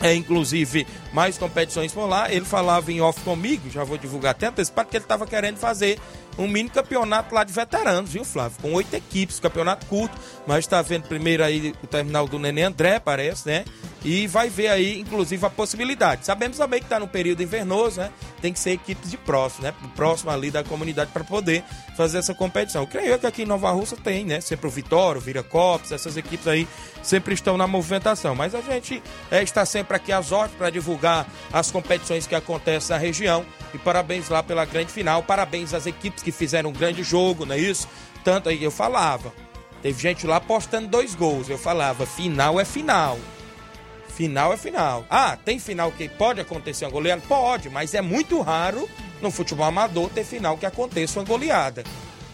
[0.00, 2.32] é, inclusive, mais competições por lá.
[2.32, 5.98] Ele falava em off comigo, já vou divulgar até antecipado, que ele estava querendo fazer
[6.38, 8.58] um mini campeonato lá de veteranos, viu, Flávio?
[8.62, 13.00] Com oito equipes, campeonato curto, mas está vendo primeiro aí o terminal do Nenê André,
[13.00, 13.64] parece, né?
[14.04, 16.24] E vai ver aí, inclusive, a possibilidade.
[16.24, 18.10] Sabemos também que está no período invernoso, né?
[18.40, 19.74] tem que ser equipes de próximo, né?
[19.94, 21.64] Próximo ali da comunidade para poder
[21.96, 22.82] fazer essa competição.
[22.82, 24.40] Eu creio que aqui em Nova Russa tem, né?
[24.40, 26.68] Sempre o Vitório, o Viracopos, essas equipes aí
[27.02, 28.34] sempre estão na movimentação.
[28.34, 32.94] Mas a gente é, está sempre aqui às ordens para divulgar as competições que acontecem
[32.94, 33.44] na região.
[33.74, 35.22] E parabéns lá pela grande final.
[35.22, 37.88] Parabéns às equipes que fizeram um grande jogo, não é isso?
[38.24, 39.32] Tanto aí eu falava.
[39.82, 41.48] Teve gente lá postando dois gols.
[41.48, 43.18] Eu falava, final é final.
[44.08, 45.06] Final é final.
[45.08, 47.22] Ah, tem final que pode acontecer uma goleada?
[47.28, 48.88] Pode, mas é muito raro
[49.20, 51.84] no futebol amador ter final que aconteça uma goleada.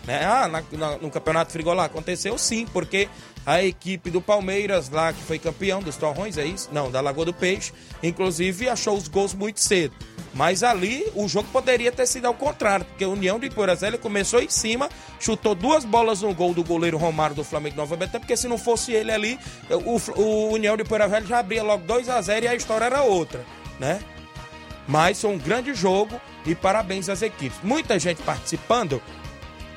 [0.06, 0.24] Né?
[0.24, 3.08] Ah, na, na, no Campeonato Frigolá aconteceu sim, porque
[3.46, 6.68] a equipe do Palmeiras lá, que foi campeão dos Torrões, é isso?
[6.72, 9.94] Não, da Lagoa do Peixe, inclusive achou os gols muito cedo.
[10.34, 14.42] Mas ali o jogo poderia ter sido ao contrário, porque a União de Iporazélia começou
[14.42, 14.88] em cima,
[15.20, 18.58] chutou duas bolas no gol do goleiro Romário do Flamengo Nova Betânia, porque se não
[18.58, 19.38] fosse ele ali,
[19.70, 23.02] o, o União de Iporazélia já abria logo 2 a 0 e a história era
[23.02, 23.44] outra,
[23.78, 24.00] né?
[24.86, 27.58] Mas foi um grande jogo e parabéns às equipes.
[27.62, 29.00] Muita gente participando.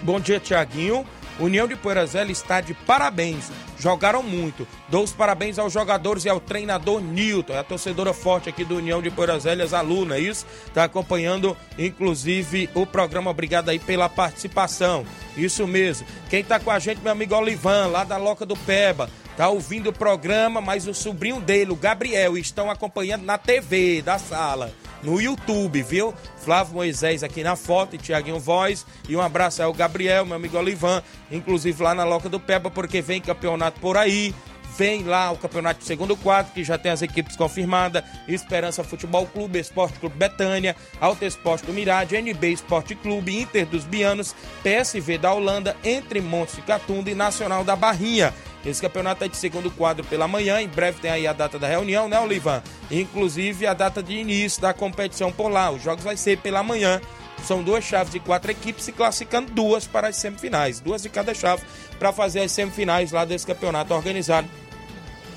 [0.01, 1.05] Bom dia, Tiaguinho.
[1.39, 3.51] União de Poeirazela está de parabéns.
[3.79, 4.67] Jogaram muito.
[4.89, 7.53] Dou os parabéns aos jogadores e ao treinador Nilton.
[7.53, 10.45] É a torcedora forte aqui do União de Poeirazélias, aluna, é isso?
[10.65, 13.29] Está acompanhando, inclusive, o programa.
[13.29, 15.05] Obrigado aí pela participação.
[15.35, 16.07] Isso mesmo.
[16.29, 19.09] Quem está com a gente, meu amigo Olivan, lá da Loca do Peba.
[19.35, 24.17] Tá ouvindo o programa, mas o sobrinho dele, o Gabriel, estão acompanhando na TV da
[24.17, 26.13] sala no YouTube, viu?
[26.37, 28.85] Flávio Moisés aqui na foto e Tiaguinho Voz.
[29.07, 33.01] E um abraço ao Gabriel, meu amigo Olivan, inclusive lá na Loca do Peba, porque
[33.01, 33.21] vem
[33.67, 34.33] campeonato por aí.
[34.77, 39.25] Vem lá o campeonato de segundo quadro, que já tem as equipes confirmadas: Esperança Futebol
[39.25, 45.17] Clube, Esporte Clube Betânia, Alto Esporte do Mirade, NB Esporte Clube, Inter dos Bianos, PSV
[45.17, 48.33] da Holanda, Entre Montes e Catunda e Nacional da Barrinha.
[48.63, 50.61] Esse campeonato é de segundo quadro pela manhã.
[50.61, 52.61] Em breve tem aí a data da reunião, né, Olivan?
[52.91, 55.71] Inclusive a data de início da competição por lá.
[55.71, 57.01] Os jogos vai ser pela manhã.
[57.43, 60.79] São duas chaves de quatro equipes se classificando duas para as semifinais.
[60.79, 61.63] Duas de cada chave
[61.97, 64.47] para fazer as semifinais lá desse campeonato organizado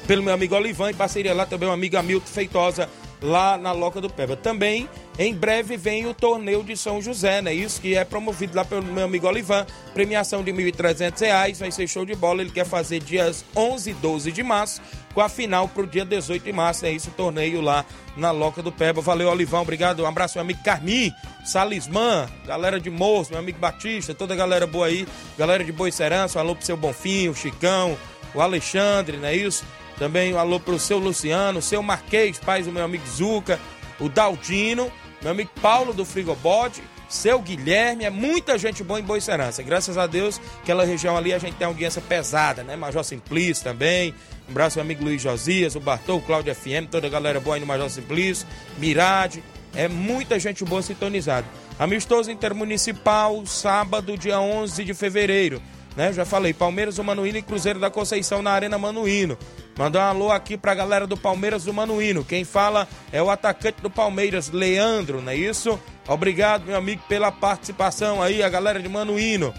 [0.06, 2.88] pelo meu amigo Olivan e parceria lá também o amigo Hamilton Feitosa
[3.22, 4.36] lá na Loca do Peba.
[4.36, 7.52] Também, em breve, vem o torneio de São José, né?
[7.52, 9.66] Isso que é promovido lá pelo meu amigo Olivan.
[9.94, 12.40] Premiação de R$ 1.300, vai ser show de bola.
[12.40, 14.80] Ele quer fazer dias 11 e 12 de março,
[15.14, 16.86] com a final pro dia 18 de março.
[16.86, 17.84] É isso, o torneio lá
[18.16, 19.00] na Loca do Peba.
[19.00, 20.02] Valeu, Olivão, obrigado.
[20.02, 21.12] Um abraço, meu amigo Carmi,
[21.44, 25.06] Salismã, galera de Moço, meu amigo Batista, toda a galera boa aí,
[25.38, 27.96] galera de Boi Serança, um alô pro seu Bonfim, o Chicão,
[28.34, 29.64] o Alexandre, não é isso?
[29.98, 33.60] Também um alô pro seu Luciano, seu Marquês, pai do meu amigo Zuca,
[33.98, 39.20] o Daldino, meu amigo Paulo do Frigobode, seu Guilherme, é muita gente boa em Boa
[39.20, 39.62] Serança.
[39.62, 42.76] Graças a Deus, aquela região ali a gente tem audiência pesada, né?
[42.76, 44.14] Major Simplício também.
[44.48, 47.56] Um abraço meu amigo Luiz Josias, o Bartol, o Cláudio FM, toda a galera boa
[47.56, 48.46] aí no Major Simplício,
[48.78, 49.42] Mirade.
[49.74, 51.46] É muita gente boa sintonizada.
[51.78, 55.60] Amistoso Intermunicipal, sábado, dia 11 de fevereiro.
[55.96, 56.12] Né?
[56.12, 59.36] Já falei, Palmeiras do Manuíno e Cruzeiro da Conceição na Arena Manuíno.
[59.76, 62.24] Mandar um alô aqui pra galera do Palmeiras do Manuíno.
[62.24, 65.80] Quem fala é o atacante do Palmeiras, Leandro, não é isso?
[66.10, 69.54] Obrigado, meu amigo, pela participação aí, a galera de Manuíno.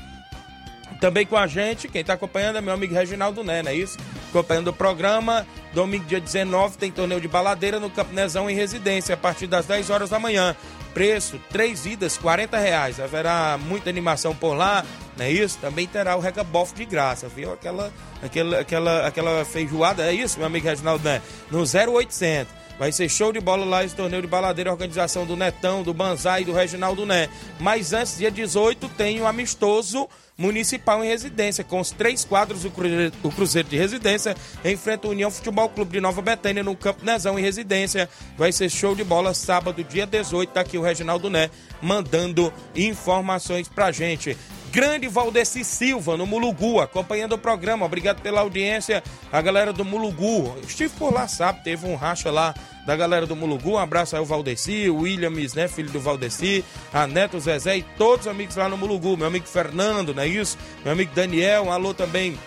[1.00, 3.98] Também com a gente, quem tá acompanhando é meu amigo Reginaldo Né, não é isso?
[4.30, 9.18] Acompanhando o programa, domingo dia 19 tem torneio de baladeira no Campinezão em residência, a
[9.18, 10.54] partir das 10 horas da manhã.
[10.94, 13.00] Preço, três idas, 40 reais.
[13.00, 14.84] Haverá muita animação por lá,
[15.18, 15.58] não é isso?
[15.58, 17.54] Também terá o regabof de graça, viu?
[17.54, 21.22] Aquela, aquela, aquela, aquela feijoada, é isso, meu amigo Reginaldo Né?
[21.50, 22.61] No 0800.
[22.82, 26.41] Vai ser show de bola lá esse torneio de baladeira, organização do Netão, do Banzai
[26.41, 27.30] e do Reginaldo Né.
[27.60, 33.32] Mas antes, dia 18, tem o amistoso municipal em residência, com os três quadros do
[33.32, 37.44] Cruzeiro de Residência enfrenta o União Futebol Clube de Nova Betânia no Campo Nezão em
[37.44, 38.10] residência.
[38.36, 40.50] Vai ser show de bola sábado, dia 18.
[40.52, 41.52] Tá aqui o Reginaldo Né
[41.84, 44.36] mandando informações pra gente.
[44.72, 47.86] Grande Valdeci Silva, no Mulugu, acompanhando o programa.
[47.86, 50.56] Obrigado pela audiência, a galera do Mulugu.
[50.65, 51.62] Estive por lá, sabe?
[51.62, 53.72] Teve um racha lá da galera do Mulugu.
[53.72, 55.67] Um abraço aí ao Valdeci, o Williams, né?
[55.67, 56.63] Filho do Valdeci,
[56.94, 59.17] a Neto Zezé e todos os amigos lá no Mulugu.
[59.17, 60.58] Meu amigo Fernando, não é isso?
[60.84, 62.38] Meu amigo Daniel, um alô também.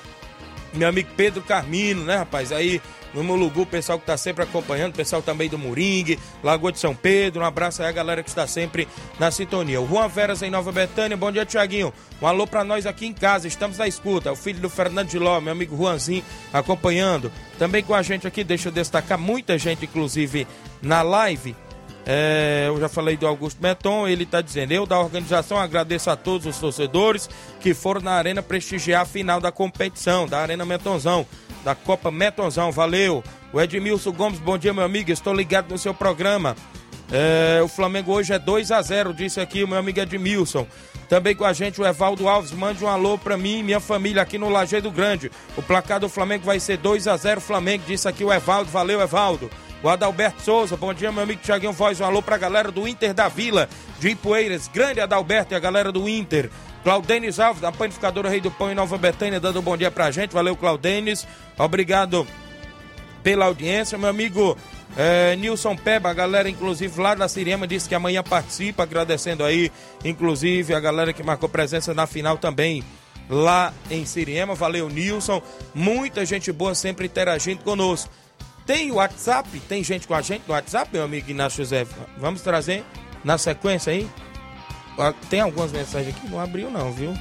[0.72, 2.50] Meu amigo Pedro Carmino, né, rapaz?
[2.50, 2.80] Aí
[3.14, 6.78] no Mulugu, o pessoal que está sempre acompanhando, o pessoal também do Moringue, Lagoa de
[6.78, 9.80] São Pedro, um abraço aí a galera que está sempre na sintonia.
[9.80, 11.92] O Juan Veras em Nova Betânia, bom dia, Tiaguinho.
[12.20, 14.32] Um alô para nós aqui em casa, estamos na escuta.
[14.32, 17.30] O filho do Fernando de Ló, meu amigo Juanzinho, acompanhando.
[17.58, 20.46] Também com a gente aqui, deixa eu destacar, muita gente, inclusive,
[20.82, 21.54] na live.
[22.06, 26.16] É, eu já falei do Augusto Meton, ele está dizendo: Eu da organização agradeço a
[26.16, 31.26] todos os torcedores que foram na Arena prestigiar a final da competição, da Arena Metonzão
[31.64, 32.70] da Copa Metonzão.
[32.70, 33.24] Valeu.
[33.52, 35.10] O Edmilson Gomes, bom dia, meu amigo.
[35.10, 36.54] Estou ligado no seu programa.
[37.10, 40.66] É, o Flamengo hoje é 2 a 0 disse aqui o meu amigo Edmilson.
[41.08, 44.22] Também com a gente o Evaldo Alves, mande um alô pra mim e minha família
[44.22, 45.30] aqui no Lajeado Grande.
[45.56, 48.70] O placar do Flamengo vai ser 2 a 0 Flamengo, disse aqui o Evaldo.
[48.70, 49.50] Valeu, Evaldo.
[49.82, 52.00] O Adalberto Souza, bom dia, meu amigo Tiaguinho Voz.
[52.00, 53.68] Um alô pra galera do Inter da Vila,
[54.00, 54.66] de Ipueiras.
[54.66, 56.50] Grande Adalberto e a galera do Inter.
[56.84, 60.10] Claudenis Alves, da Panificadora Rei do Pão em Nova Betânia, dando um bom dia pra
[60.10, 60.34] gente.
[60.34, 61.26] Valeu, Claudenis.
[61.58, 62.26] Obrigado
[63.22, 63.96] pela audiência.
[63.96, 64.56] Meu amigo
[64.94, 69.72] é, Nilson Peba, a galera, inclusive, lá da Siriema, disse que amanhã participa, agradecendo aí,
[70.04, 72.84] inclusive, a galera que marcou presença na final também
[73.30, 74.54] lá em Siriema.
[74.54, 75.42] Valeu, Nilson.
[75.74, 78.10] Muita gente boa sempre interagindo conosco.
[78.66, 79.58] Tem o WhatsApp?
[79.60, 81.86] Tem gente com a gente no WhatsApp, meu amigo Inácio José?
[82.18, 82.84] Vamos trazer
[83.24, 84.08] na sequência aí?
[85.28, 86.28] Tem algumas mensagens aqui?
[86.28, 87.14] Não abriu não, viu?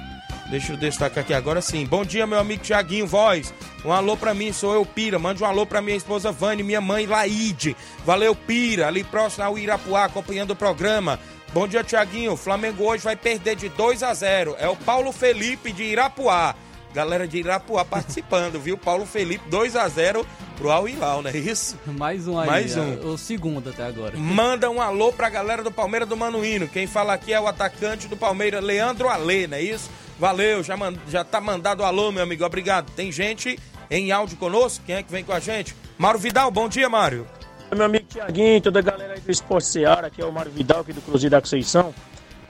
[0.50, 1.86] Deixa eu destacar aqui agora sim.
[1.86, 3.54] Bom dia, meu amigo Tiaguinho Voz.
[3.84, 5.18] Um alô pra mim, sou eu, Pira.
[5.18, 7.76] Mande um alô pra minha esposa Vani, minha mãe Laide.
[8.06, 8.88] Valeu, Pira.
[8.88, 11.20] Ali próximo ao Irapuá, acompanhando o programa.
[11.54, 12.36] Bom dia, Tiaguinho.
[12.36, 14.56] Flamengo hoje vai perder de 2 a 0.
[14.60, 16.56] É o Paulo Felipe de Irapuá.
[16.94, 18.78] Galera de Irapuá participando, viu?
[18.78, 20.26] Paulo Felipe, 2 a 0
[20.56, 21.78] pro Al Hilal, não é isso?
[21.86, 22.48] Mais um aí.
[22.48, 22.94] Mais um.
[22.94, 24.18] é O segundo até agora.
[24.18, 26.68] Manda um alô pra galera do Palmeiras do Manuíno.
[26.68, 29.90] Quem fala aqui é o atacante do Palmeiras, Leandro Alê, não é isso?
[30.20, 30.96] Valeu, já, mand...
[31.10, 32.46] já tá mandado alô, meu amigo.
[32.46, 32.92] Obrigado.
[32.92, 33.58] Tem gente
[33.90, 34.84] em áudio conosco?
[34.86, 35.76] Quem é que vem com a gente?
[35.98, 37.28] Mário Vidal, bom dia, Mário.
[37.76, 40.82] Meu amigo Tiaguinho, toda a galera aí do Esporte Seara, aqui é o Mário Vidal,
[40.82, 41.94] aqui do Cruzeiro da Conceição.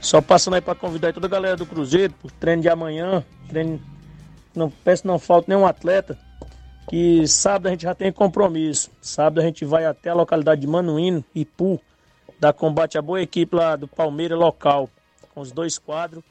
[0.00, 3.24] Só passando aí para convidar aí toda a galera do Cruzeiro pro treino de amanhã.
[3.48, 3.80] Treino,
[4.58, 6.18] não peço não falta nenhum atleta.
[6.88, 8.90] Que sábado a gente já tem compromisso.
[9.00, 11.80] Sábado a gente vai até a localidade de Manuíno, Ipu,
[12.38, 14.90] dar combate à boa equipe lá do Palmeiras local,
[15.34, 16.22] com os dois quadros.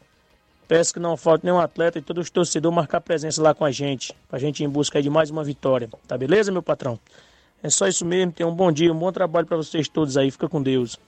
[0.67, 3.71] Peço que não falte nenhum atleta e todos os torcedores marcar presença lá com a
[3.71, 5.89] gente, pra gente ir em busca de mais uma vitória.
[6.07, 6.99] Tá beleza, meu patrão?
[7.61, 10.29] É só isso mesmo, tenham um bom dia, um bom trabalho para vocês todos aí,
[10.31, 10.99] fica com Deus.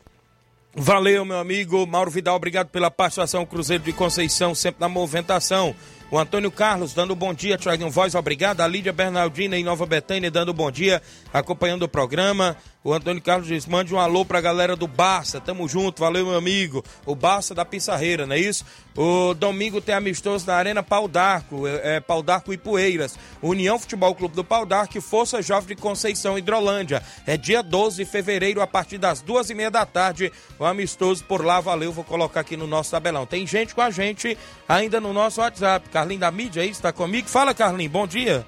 [0.78, 3.46] Valeu, meu amigo Mauro Vidal, obrigado pela participação.
[3.46, 5.74] Cruzeiro de Conceição, sempre na movimentação.
[6.12, 8.62] O Antônio Carlos dando um bom dia, Tiaguinho Voz, obrigado.
[8.62, 11.02] A Lídia Bernardina em Nova Betânia dando um bom dia,
[11.34, 12.56] acompanhando o programa.
[12.84, 16.38] O Antônio Carlos diz: mande um alô pra galera do Barça, tamo junto, valeu, meu
[16.38, 16.86] amigo.
[17.04, 18.64] O Barça da Pissarreira, não é isso?
[18.96, 23.18] O domingo tem amistoso na Arena Pau d'Arco, é, é, Pau d'Arco e Poeiras.
[23.42, 27.02] União Futebol Clube do Pau d'Arco e Força Jovem de Conceição, Hidrolândia.
[27.26, 30.32] É dia 12 de fevereiro, a partir das duas e meia da tarde.
[30.60, 33.26] O amistoso por lá, valeu, vou colocar aqui no nosso tabelão.
[33.26, 34.38] Tem gente com a gente
[34.70, 35.90] ainda no nosso WhatsApp.
[35.96, 37.30] Carlinho da mídia aí, está comigo?
[37.30, 38.46] Fala, Carlinho, bom dia.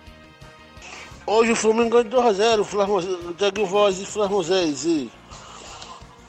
[1.26, 4.84] Hoje o Flamengo ganhou de 2x0, o Thiago Voz e Flamosés.
[4.84, 5.10] E,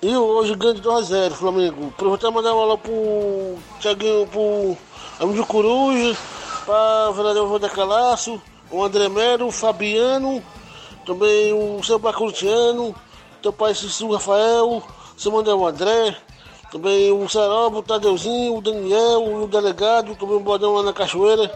[0.00, 1.88] e hoje ganha de 2x0, Flamengo.
[1.88, 4.76] Aproveitar e mandar uma aula pro Thiaguinho, pro
[5.18, 6.16] amigo Coruja,
[6.64, 8.40] pra vereador Wander Calaço,
[8.70, 10.40] o André Mero, o Fabiano,
[11.04, 12.94] também o seu Bacurutiano,
[13.42, 14.84] teu pai Cícero Rafael,
[15.16, 16.16] seu Manuel André,
[16.70, 21.48] também o Saroba, o Tadeuzinho, o Daniel, o delegado, também o Bodão lá na Cachoeira,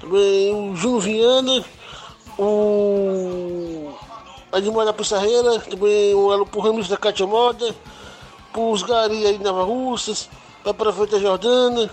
[0.00, 1.64] também o Júnior Viana,
[2.38, 3.92] o
[4.52, 7.74] Edmar da Pissarreira, também o Elo Ramos da Cátia Moda,
[8.52, 10.28] pros Gari aí de Nova Russas,
[10.62, 11.90] pra Prefeita Jordana,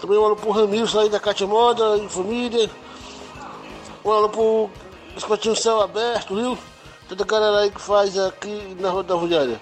[0.00, 2.70] também o Elo Ramiro aí da Cátia Moda e família,
[4.04, 4.70] o Elo por
[5.16, 6.56] Escotinho Céu Aberto, viu?
[7.08, 9.60] Toda a galera aí que faz aqui na Rodária.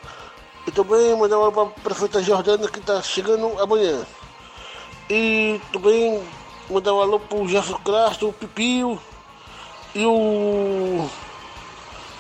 [0.67, 4.05] E também mandar uma para a prefeita Jordana que está chegando amanhã.
[5.11, 6.23] E também
[6.71, 8.99] mandar um alô pro Jefferson Castro, o Pipio
[9.95, 11.09] e o.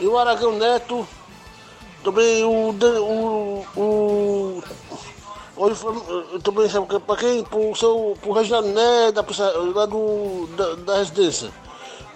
[0.00, 1.06] E o Aragão Neto.
[2.02, 2.74] Também o.
[3.00, 4.62] O, o
[5.56, 5.94] Hoje foi,
[6.42, 7.44] também sabe para quem?
[7.44, 9.24] Pro seu pro Reginaldo Né, da,
[9.72, 11.52] lá do, da, da residência.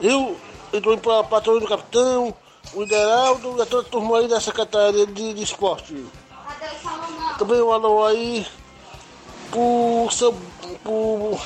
[0.00, 0.36] Eu,
[0.72, 2.34] eu também para a patrulha do capitão,
[2.74, 6.06] o Ideraldo e a toda a turma aí da Secretaria de, de Esporte.
[7.38, 8.46] Também um alô aí
[9.50, 10.32] pro seu.
[10.82, 11.38] pro.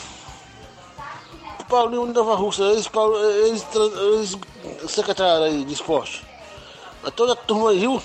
[1.58, 6.24] pro Paulinho Nova Russa, ex-secretário aí de esporte.
[7.04, 8.00] A toda a turma aí, viu?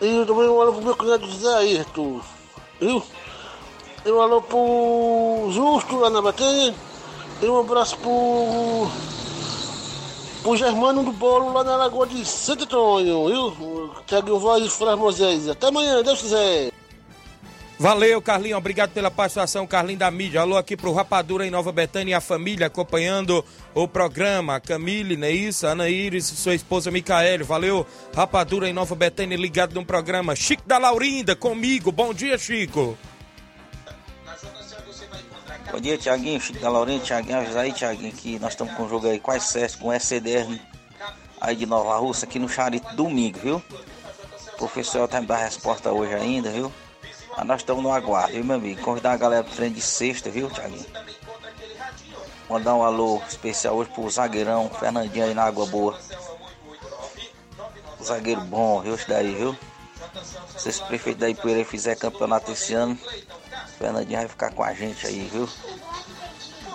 [0.00, 2.20] E também um alô pro meu cunhado José Ayrton,
[2.80, 3.02] viu?
[4.04, 6.74] E um alô pro Justo lá na Batenha.
[7.40, 8.88] E um abraço pro.
[10.42, 13.90] Pro Germano do Bolo lá na Lagoa de Santo Antônio, viu?
[14.06, 15.48] Tiago Voz e Fras.
[15.48, 16.72] Até amanhã, Deus quiser.
[17.78, 18.56] Valeu, Carlinho.
[18.56, 20.40] Obrigado pela participação, Carlinho da mídia.
[20.40, 24.60] Alô aqui pro Rapadura em Nova Betânia e a família acompanhando o programa.
[24.60, 25.66] Camille, não isso?
[25.66, 27.42] Ana Iris, sua esposa Micaele.
[27.42, 30.36] Valeu, Rapadura em Nova Betânia ligado no programa.
[30.36, 31.90] Chico da Laurinda comigo.
[31.90, 32.96] Bom dia, Chico.
[35.72, 38.88] Bom dia, Tiaguinho, Chico da Laurinha, Tiaguinho, avisa aí, Tiaguinho, que nós estamos com um
[38.90, 40.60] jogo aí a SES, com o SCDR
[41.40, 43.62] aí de Nova Russa, aqui no Charito, domingo, viu?
[44.58, 46.70] professor tá me dar a resposta hoje ainda, viu?
[47.34, 48.82] Mas nós estamos no aguardo, viu, meu amigo?
[48.82, 50.84] Convidar a galera pro treino de sexta, viu, Thiaguinho?
[52.50, 55.98] Mandar um alô especial hoje pro zagueirão Fernandinho aí na Água Boa.
[58.02, 59.56] Zagueiro bom, viu, isso daí, viu?
[60.56, 62.98] Se esse prefeito da Ipueira fizer campeonato esse ano,
[63.78, 65.48] Fernandinho vai ficar com a gente aí, viu?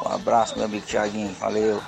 [0.04, 1.34] Um abraço, meu amigo Thiaguinho.
[1.34, 1.82] Valeu.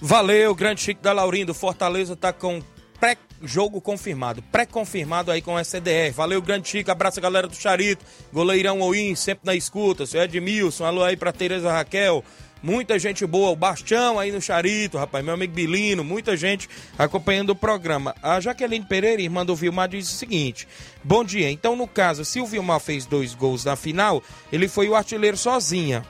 [0.00, 1.52] Valeu, grande Chico da Laurindo.
[1.52, 2.62] Fortaleza tá com
[3.00, 6.12] pré-jogo confirmado, pré-confirmado aí com o SDR.
[6.14, 6.90] Valeu, grande Chico.
[6.90, 10.06] Abraço a galera do Charito, goleirão Oim, sempre na escuta.
[10.06, 12.24] Seu Edmilson, alô aí pra Tereza Raquel.
[12.62, 17.50] Muita gente boa, o Bastião aí no Charito, rapaz, meu amigo Bilino, muita gente acompanhando
[17.50, 18.14] o programa.
[18.20, 20.66] A Jaqueline Pereira, irmã do Vilmar, diz o seguinte:
[21.04, 24.88] Bom dia, então no caso, se o Vilmar fez dois gols na final, ele foi
[24.88, 26.04] o artilheiro sozinha.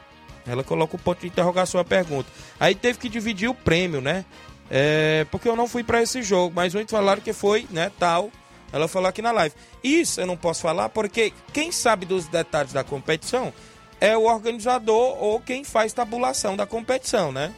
[0.46, 2.30] Ela coloca o ponto de interrogação a pergunta.
[2.58, 4.24] Aí teve que dividir o prêmio, né?
[4.70, 8.30] É, porque eu não fui para esse jogo, mas muitos falaram que foi, né, tal.
[8.72, 9.54] Ela falou aqui na live.
[9.82, 13.52] Isso eu não posso falar porque quem sabe dos detalhes da competição
[14.00, 17.52] é o organizador ou quem faz tabulação da competição, né?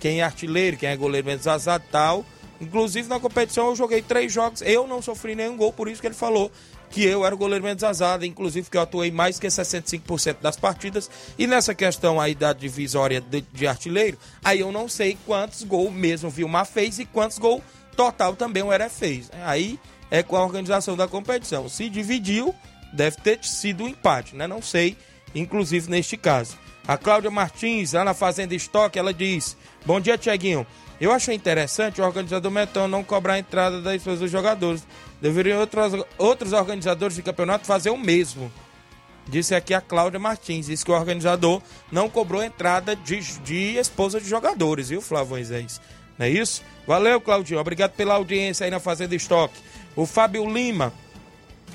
[0.00, 2.24] Quem é artilheiro, quem é goleiro menos azado tal.
[2.60, 6.06] Inclusive na competição eu joguei três jogos, eu não sofri nenhum gol, por isso que
[6.06, 6.50] ele falou
[6.94, 10.56] que eu era o goleiro menos azado, inclusive que eu atuei mais que 65% das
[10.56, 11.10] partidas.
[11.36, 15.92] E nessa questão aí da divisória de, de, artilheiro, aí eu não sei quantos gols
[15.92, 17.62] mesmo Vilmar fez e quantos gols
[17.96, 19.28] total também o Heré fez.
[19.44, 19.78] Aí
[20.08, 21.68] é com a organização da competição.
[21.68, 22.54] Se dividiu,
[22.92, 24.46] deve ter sido um empate, né?
[24.46, 24.96] Não sei,
[25.34, 26.56] inclusive neste caso.
[26.86, 29.56] A Cláudia Martins, lá na Fazenda Estoque, ela diz:
[29.86, 30.66] Bom dia, Tiaguinho.
[31.00, 34.86] Eu achei interessante o organizador Metão não cobrar a entrada das pessoas dos jogadores.
[35.20, 38.50] Deveriam outros, outros organizadores de campeonato fazer o mesmo.
[39.26, 40.66] Disse aqui a Cláudia Martins.
[40.66, 41.60] Disse que o organizador
[41.90, 45.80] não cobrou a entrada de, de esposa de jogadores, viu, Flávio Moisés?
[46.18, 46.62] Não é isso?
[46.86, 47.58] Valeu, Claudinho.
[47.58, 49.58] Obrigado pela audiência aí na Fazenda Estoque.
[49.96, 50.92] O Fábio Lima.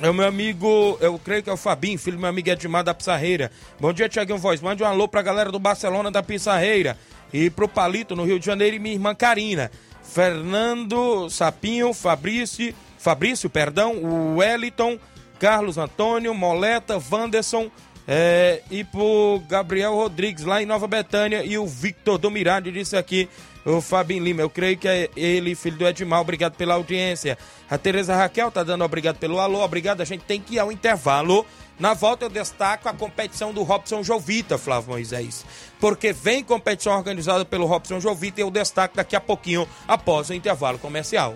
[0.02, 2.86] É o meu amigo, eu creio que é o Fabinho, filho do meu amigo Edmar
[2.86, 3.52] da Pissarreira.
[3.78, 4.62] Bom dia, Tiaguinho Voz.
[4.62, 6.98] Mande um alô pra galera do Barcelona da Pissarreira.
[7.34, 9.70] E pro Palito, no Rio de Janeiro, e minha irmã Karina.
[10.02, 14.98] Fernando Sapinho, Fabrício, Fabrício, perdão, o Wellington,
[15.38, 17.70] Carlos Antônio, Moleta, Wanderson
[18.08, 22.98] é, e pro Gabriel Rodrigues, lá em Nova Betânia, e o Victor do Mirade disse
[22.98, 23.30] aqui,
[23.70, 27.38] o Fabinho Lima, eu creio que é ele, filho do Edmar, obrigado pela audiência.
[27.70, 30.72] A Tereza Raquel tá dando obrigado pelo alô, obrigado, a gente tem que ir ao
[30.72, 31.46] intervalo.
[31.80, 35.46] Na volta eu destaco a competição do Robson Jovita, Flávio Moisés.
[35.80, 40.34] Porque vem competição organizada pelo Robson Jovita e eu destaco daqui a pouquinho, após o
[40.34, 41.36] intervalo comercial.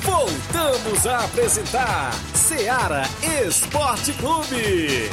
[0.01, 3.03] Voltamos a apresentar Seara
[3.45, 5.09] Esporte Clube.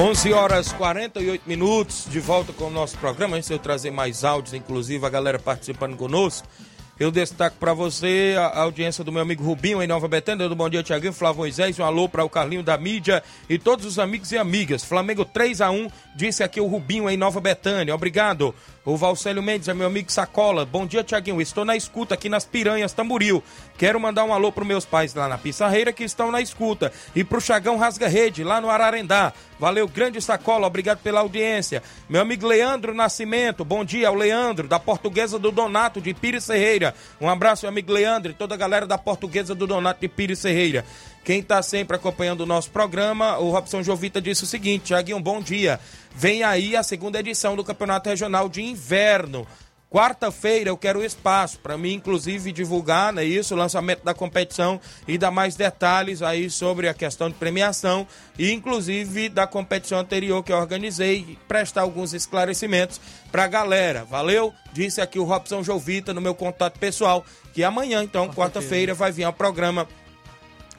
[0.00, 3.36] 11 horas 48 minutos, de volta com o nosso programa.
[3.36, 6.46] Antes de eu trazer mais áudios, inclusive a galera participando conosco,
[7.00, 10.48] eu destaco para você a audiência do meu amigo Rubinho em Nova Betânia.
[10.48, 13.84] Do Bom Dia Tiaguinho, Flávio Moisés, um alô para o Carlinho da mídia e todos
[13.84, 14.84] os amigos e amigas.
[14.84, 17.92] Flamengo 3 a 1 disse aqui o Rubinho em Nova Betânia.
[17.92, 18.54] Obrigado.
[18.88, 20.64] O Valcélio Mendes é meu amigo Sacola.
[20.64, 21.42] Bom dia, Tiaguinho.
[21.42, 23.44] Estou na escuta aqui nas Piranhas, Tamburil.
[23.76, 26.90] Quero mandar um alô para meus pais lá na Pissarreira que estão na escuta.
[27.14, 29.34] E pro Chagão Rasga Rede, lá no Ararendá.
[29.58, 30.66] Valeu, grande Sacola.
[30.66, 31.82] Obrigado pela audiência.
[32.08, 33.62] Meu amigo Leandro Nascimento.
[33.62, 36.94] Bom dia ao Leandro, da Portuguesa do Donato, de Pires Ferreira.
[37.20, 40.40] Um abraço, meu amigo Leandro e toda a galera da Portuguesa do Donato de Pires
[40.40, 40.82] Ferreira.
[41.28, 45.42] Quem está sempre acompanhando o nosso programa, o Robson Jovita disse o seguinte: Tiaguinho, bom
[45.42, 45.78] dia.
[46.16, 49.46] Vem aí a segunda edição do Campeonato Regional de Inverno.
[49.90, 55.18] Quarta-feira eu quero espaço para mim, inclusive, divulgar né, isso, o lançamento da competição e
[55.18, 58.06] dar mais detalhes aí sobre a questão de premiação
[58.38, 62.98] e, inclusive, da competição anterior que eu organizei e prestar alguns esclarecimentos
[63.30, 64.02] para a galera.
[64.02, 64.54] Valeu?
[64.72, 67.22] Disse aqui o Robson Jovita no meu contato pessoal
[67.52, 69.86] que amanhã, então, quarta-feira, vai vir ao programa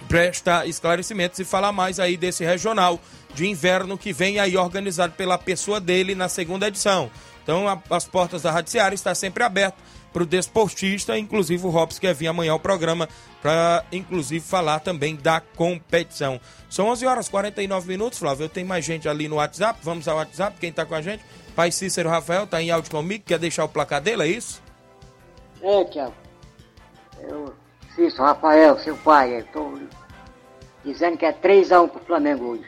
[0.07, 2.99] prestar esclarecimentos e falar mais aí desse regional
[3.33, 7.11] de inverno que vem aí organizado pela pessoa dele na segunda edição.
[7.43, 9.79] Então a- as portas da Rádio Seara estão sempre abertas
[10.11, 13.07] para o desportista, inclusive o Robson quer vir amanhã ao programa
[13.41, 16.41] para inclusive falar também da competição.
[16.69, 18.49] São 11 horas e 49 minutos, Flávio.
[18.49, 19.79] Tenho mais gente ali no WhatsApp.
[19.83, 20.57] Vamos ao WhatsApp.
[20.59, 21.23] Quem está com a gente?
[21.55, 23.23] Pai Cícero Rafael está em áudio comigo.
[23.25, 24.61] Quer deixar o placar dele, é isso?
[25.61, 26.13] É, Tiago.
[27.21, 27.53] Eu,
[27.99, 29.77] Cício, Rafael, seu pai, tô
[30.85, 32.63] dizendo que é 3x1 pro Flamengo hoje.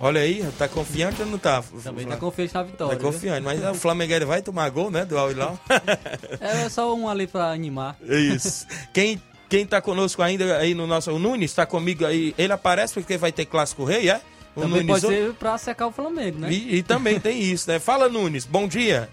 [0.00, 1.62] Olha aí, tá confiante ou não tá?
[1.82, 2.96] Também tá confiante na vitória.
[2.96, 5.04] Tá confiante, mas o Flamengo vai tomar gol, né?
[5.04, 5.56] Do Al-Hilal.
[5.70, 6.48] viu?
[6.48, 7.96] É só um ali pra animar.
[8.06, 8.66] É Isso.
[8.92, 11.12] Quem, quem tá conosco ainda aí no nosso.
[11.12, 12.34] O Nunes tá comigo aí.
[12.36, 14.20] Ele aparece porque vai ter clássico rei, é?
[14.56, 16.52] O Também pode o- ser pra secar o Flamengo, né?
[16.52, 17.78] E, e também tem isso, né?
[17.78, 18.44] Fala, Nunes.
[18.44, 19.08] Bom dia.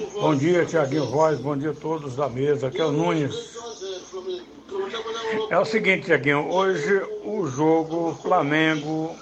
[0.00, 2.68] Bom dia, Tiaguinho Voz, bom dia a todos da mesa.
[2.68, 3.54] Aqui é o Nunes.
[5.50, 9.14] É o seguinte, Tiaguinho, hoje o jogo Flamengo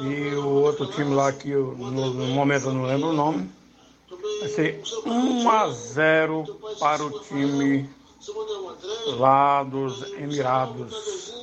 [0.00, 3.50] e o outro time lá que no, no momento eu não lembro o nome,
[4.40, 6.44] vai ser 1 a 0
[6.80, 7.90] para o time
[9.18, 11.34] lá dos Emirados.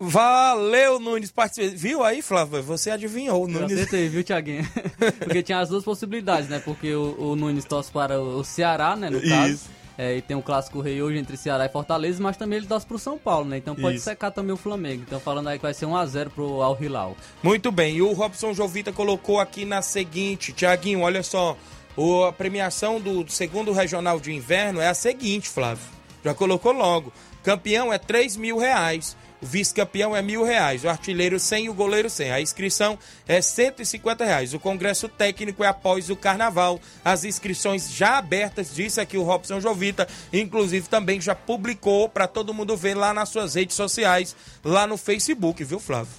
[0.00, 1.30] Valeu, Nunes.
[1.30, 2.62] participa- Viu aí, Flávio?
[2.62, 3.72] Você adivinhou, Eu Nunes.
[3.72, 4.66] acertei, viu, Thiaguinho?
[5.20, 6.60] Porque tinha as duas possibilidades, né?
[6.64, 9.52] Porque o, o Nunes torce para o Ceará, né, no caso.
[9.54, 9.70] Isso.
[9.96, 12.84] É, e tem um clássico rei hoje entre Ceará e Fortaleza, mas também ele torce
[12.84, 13.58] pro São Paulo, né?
[13.58, 14.06] Então pode Isso.
[14.06, 15.04] secar também o Flamengo.
[15.06, 17.16] Então falando aí que vai ser 1x0 pro Al Hilal.
[17.42, 21.56] Muito bem, e o Robson Jovita colocou aqui na seguinte, Tiaguinho, olha só,
[21.96, 25.84] o- a premiação do segundo regional de inverno é a seguinte, Flávio,
[26.24, 27.12] já colocou logo,
[27.44, 31.74] campeão é 3 mil reais, o vice-campeão é mil reais, o artilheiro 100 e o
[31.74, 37.24] goleiro 100, a inscrição é 150 reais, o congresso técnico é após o carnaval, as
[37.24, 42.74] inscrições já abertas, disse aqui o Robson Jovita, inclusive também já publicou para todo mundo
[42.74, 44.34] ver lá nas suas redes sociais,
[44.64, 46.14] lá no Facebook, viu Flávio?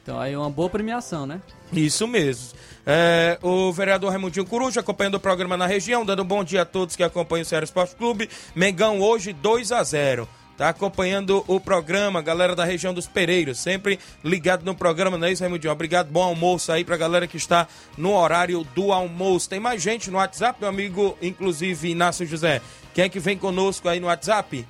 [0.00, 1.40] Então aí é uma boa premiação, né?
[1.72, 2.50] Isso mesmo.
[2.86, 6.64] É, o vereador Raimundinho Coruja acompanhando o programa na região, dando um bom dia a
[6.64, 8.30] todos que acompanham o Ceará Esporte Clube.
[8.54, 13.98] Mengão hoje 2 a 0 Tá acompanhando o programa, galera da região dos Pereiros, sempre
[14.22, 15.72] ligado no programa, não é isso, Raimundinho?
[15.72, 19.48] Obrigado, bom almoço aí pra galera que está no horário do almoço.
[19.48, 22.60] Tem mais gente no WhatsApp, meu amigo, inclusive Inácio José.
[22.94, 24.66] Quem é que vem conosco aí no WhatsApp?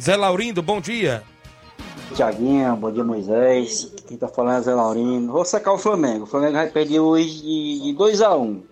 [0.00, 1.22] Zé Laurindo, bom dia.
[2.14, 3.92] Tiaguinho, bom dia Moisés.
[4.06, 5.32] Quem tá falando é Zé Laurino.
[5.32, 6.24] Vou sacar o Flamengo.
[6.24, 8.62] O Flamengo vai perder hoje de, de 2x1.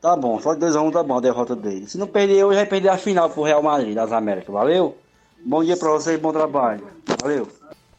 [0.00, 1.86] Tá bom, só de 2x1 tá bom a derrota dele.
[1.86, 4.52] Se não perder hoje, vai perder a final pro Real Madrid das Américas.
[4.52, 4.96] Valeu?
[5.44, 6.86] Bom dia pra vocês, bom trabalho.
[7.20, 7.48] Valeu.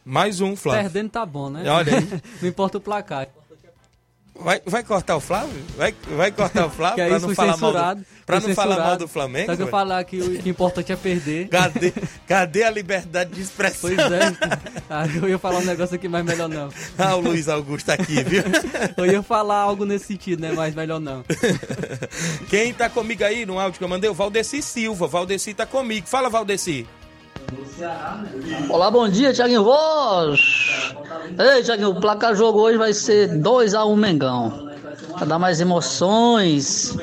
[0.04, 0.82] Mais um, Flávio.
[0.82, 1.68] Perdendo tá bom, né?
[1.70, 2.08] Olha aí.
[2.40, 3.28] não importa o placar.
[4.34, 5.62] Vai, vai cortar o Flávio?
[5.76, 9.06] Vai, vai cortar o Flávio pra não falar mal do, pra não falar mal do
[9.06, 9.46] Flamengo?
[9.46, 11.48] Só que eu falar que o que importante é perder.
[11.48, 11.92] Cadê,
[12.26, 13.90] cadê a liberdade de expressão?
[13.94, 14.20] Pois é.
[14.88, 16.70] Ah, eu ia falar um negócio aqui, mas melhor não.
[16.98, 18.42] Ah, o Luiz Augusto tá aqui, viu?
[18.96, 20.52] Eu ia falar algo nesse sentido, né?
[20.54, 21.22] Mas melhor não.
[22.48, 24.08] Quem tá comigo aí no áudio que eu mandei?
[24.10, 25.06] O Valdeci Silva.
[25.06, 26.06] Valdeci tá comigo.
[26.06, 26.86] Fala, Valdeci.
[28.68, 30.94] Olá, bom dia, Thiaguinho Voz.
[31.38, 34.70] Ei, Thiaguinho, o placar jogo hoje vai ser 2x1 Mengão.
[35.16, 36.96] Pra dar mais emoções.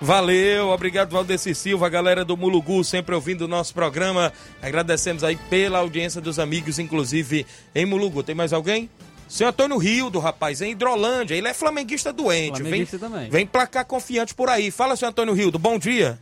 [0.00, 4.32] Valeu, obrigado Valdeci Silva, galera do Mulugu, sempre ouvindo o nosso programa.
[4.60, 8.22] Agradecemos aí pela audiência dos amigos, inclusive em Mulugu.
[8.22, 8.90] Tem mais alguém?
[9.26, 11.34] Senhor Antônio Rio, do rapaz, em Hidrolândia.
[11.34, 12.60] Ele é flamenguista doente.
[12.60, 13.30] Flamenguista vem, também.
[13.30, 14.70] Vem placar confiante por aí.
[14.70, 16.18] Fala, senhor Antônio Rio, bom dia.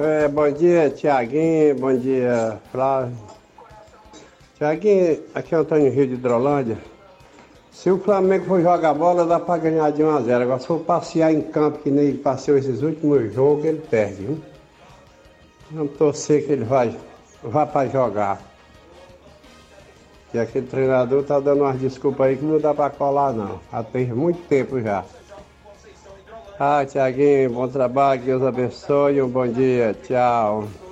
[0.00, 1.74] É, bom dia, Tiaguinho.
[1.74, 3.16] Bom dia, Flávio.
[4.56, 6.78] Tiaguinho, aqui é Antônio Rio de Hidrolândia.
[7.72, 10.68] Se o Flamengo for jogar bola, dá pra ganhar de 1 a 0 Agora, se
[10.68, 14.38] for passear em campo, que nem ele passeou esses últimos jogos, ele perde, viu?
[15.72, 16.96] Vamos torcer que ele vai,
[17.42, 18.40] vá pra jogar.
[20.32, 23.58] E aquele treinador tá dando umas desculpas aí que não dá pra colar, não.
[23.72, 25.04] Já tem muito tempo já.
[26.60, 30.87] Ah, Tiaguinho, bom trabalho, Deus abençoe, um bom dia, tchau.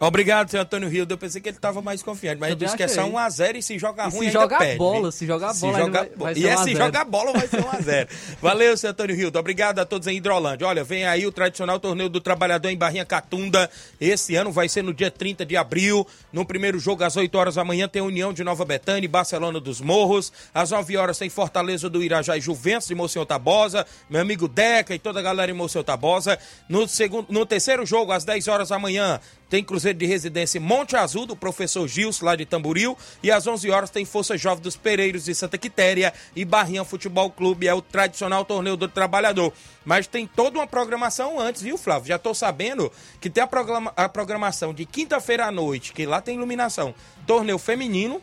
[0.00, 1.06] Obrigado, seu Antônio Rio.
[1.08, 3.12] Eu pensei que ele estava mais confiante, mas ele Também disse que é só achei.
[3.12, 4.78] 1x0 e se jogar ruim se jogar perde.
[4.78, 6.64] bola, se jogar Se bola, ainda jogar vai- vai bo- ser E é 1 a
[6.64, 6.84] se 0.
[6.84, 8.08] jogar bola vai ser 1x0.
[8.40, 9.32] Valeu, seu Antônio Rio.
[9.34, 10.66] Obrigado a todos em Hidrolândia.
[10.68, 13.68] Olha, vem aí o tradicional torneio do trabalhador em Barrinha Catunda.
[14.00, 16.06] Esse ano vai ser no dia 30 de abril.
[16.32, 19.58] No primeiro jogo, às 8 horas da manhã, tem União de Nova Betânia e Barcelona
[19.60, 20.32] dos Morros.
[20.54, 23.84] Às 9 horas tem Fortaleza do Irajá e Juventus de Monsenhor Tabosa.
[24.08, 26.38] Meu amigo Deca e toda a galera em Monsenhor Tabosa.
[26.68, 29.18] No, segundo, no terceiro jogo, às 10 horas da manhã,
[29.48, 32.96] tem Cruzeiro de Residência em Monte Azul, do professor Gilson, lá de Tamboril.
[33.22, 37.30] E às 11 horas tem Força Jovem dos Pereiros de Santa Quitéria e Barrinha Futebol
[37.30, 37.66] Clube.
[37.66, 39.52] É o tradicional torneio do trabalhador.
[39.84, 42.08] Mas tem toda uma programação antes, viu, Flávio?
[42.08, 46.20] Já estou sabendo que tem a, programa- a programação de quinta-feira à noite, que lá
[46.20, 46.94] tem iluminação.
[47.26, 48.20] Torneio feminino,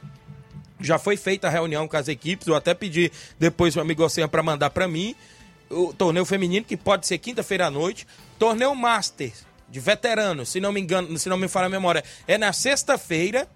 [0.79, 4.29] já foi feita a reunião com as equipes, eu até pedi depois o amigo Oceano
[4.29, 5.15] para mandar para mim.
[5.69, 8.05] O torneio feminino, que pode ser quinta-feira à noite.
[8.37, 9.31] Torneio Master,
[9.69, 13.47] de veteranos, se não me engano, se não me falha a memória, é na sexta-feira.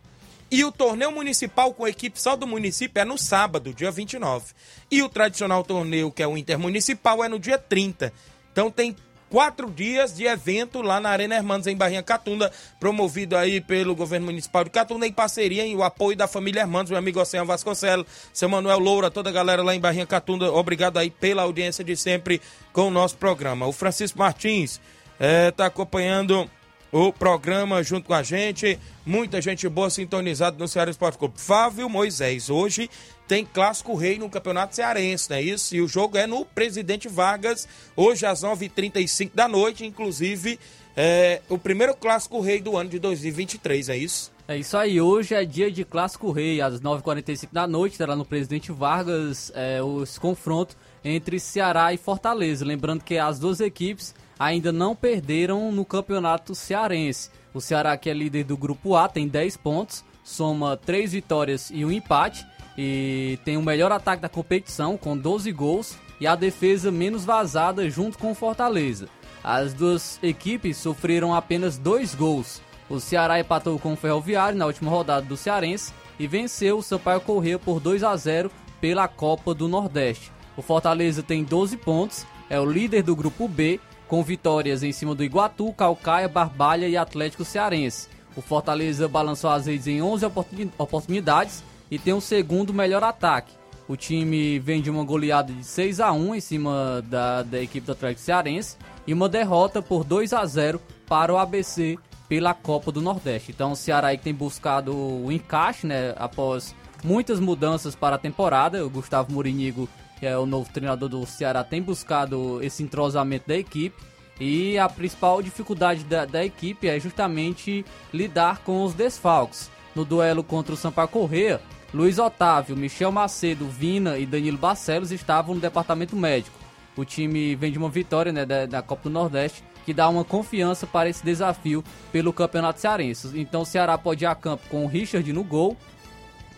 [0.52, 4.46] E o torneio municipal com a equipe só do município é no sábado, dia 29.
[4.90, 8.12] E o tradicional torneio, que é o intermunicipal, é no dia 30.
[8.52, 8.96] Então tem
[9.30, 14.26] quatro dias de evento lá na Arena Hermanos, em Barrinha Catunda, promovido aí pelo governo
[14.26, 18.08] municipal de Catunda, em parceria e o apoio da família Hermanos, meu amigo Oceano Vasconcelos,
[18.34, 21.96] seu Manuel Loura, toda a galera lá em Barrinha Catunda, obrigado aí pela audiência de
[21.96, 22.42] sempre
[22.74, 23.68] com o nosso programa.
[23.68, 24.82] O Francisco Martins
[25.20, 26.50] está acompanhando
[26.92, 28.80] o programa junto com a gente.
[29.06, 31.36] Muita gente boa sintonizada no Ceará Esporte Clube.
[31.38, 32.90] Fábio Moisés, hoje
[33.28, 35.76] tem Clássico Rei no Campeonato Cearense, não é isso?
[35.76, 40.60] E o jogo é no Presidente Vargas, hoje às 9h35 da noite, inclusive
[40.98, 44.32] é, o primeiro Clássico Rei do ano de 2023, é isso?
[44.48, 48.26] É isso aí, hoje é dia de Clássico Rei, às 9h45 da noite, terá no
[48.26, 52.66] Presidente Vargas é, os confronto entre Ceará e Fortaleza.
[52.66, 57.30] Lembrando que as duas equipes ainda não perderam no Campeonato Cearense.
[57.54, 61.84] O Ceará, que é líder do Grupo A, tem 10 pontos, soma 3 vitórias e
[61.84, 62.46] um empate,
[62.78, 67.90] e tem o melhor ataque da competição, com 12 gols, e a defesa menos vazada
[67.90, 69.10] junto com o Fortaleza.
[69.44, 72.62] As duas equipes sofreram apenas dois gols.
[72.90, 77.22] O Ceará empatou com o Ferroviário na última rodada do Cearense e venceu o Sampaio
[77.22, 80.32] Corrêa por 2 a 0 pela Copa do Nordeste.
[80.58, 83.80] O Fortaleza tem 12 pontos, é o líder do grupo B,
[84.10, 88.10] com vitórias em cima do Iguatu, Calcaia, Barbalha e Atlético Cearense.
[88.36, 93.54] O Fortaleza balançou as redes em 11 oportuni- oportunidades e tem o segundo melhor ataque.
[93.88, 97.86] O time vem de uma goleada de 6 a 1 em cima da, da equipe
[97.86, 101.98] do Atlético Cearense e uma derrota por 2 a 0 para o ABC
[102.28, 103.52] pela Copa do Nordeste.
[103.52, 108.86] Então o Ceará aí tem buscado o encaixe, né, após muitas mudanças para a temporada.
[108.86, 109.90] O Gustavo Murinigo,
[110.20, 113.96] que é o novo treinador do Ceará, tem buscado esse entrosamento da equipe.
[114.40, 119.70] E a principal dificuldade da, da equipe é justamente lidar com os desfalques.
[119.94, 121.60] No duelo contra o Sampaio Corrêa,
[121.94, 126.58] Luiz Otávio, Michel Macedo, Vina e Danilo Barcelos estavam no departamento médico.
[126.96, 130.24] O time vem de uma vitória né, da, da Copa do Nordeste, que dá uma
[130.24, 133.32] confiança para esse desafio pelo Campeonato Cearense.
[133.40, 135.76] Então o Ceará pode ir a campo com o Richard no gol,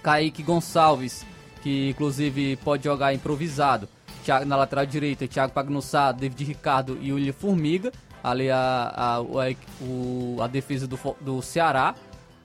[0.04, 1.26] Kaique Gonçalves,
[1.62, 3.88] que inclusive pode jogar improvisado,
[4.24, 7.92] Thiago, na lateral direita, Thiago Pagnussá, David Ricardo e William Formiga,
[8.24, 8.58] ali a,
[8.96, 11.96] a, a, a defesa do, do Ceará.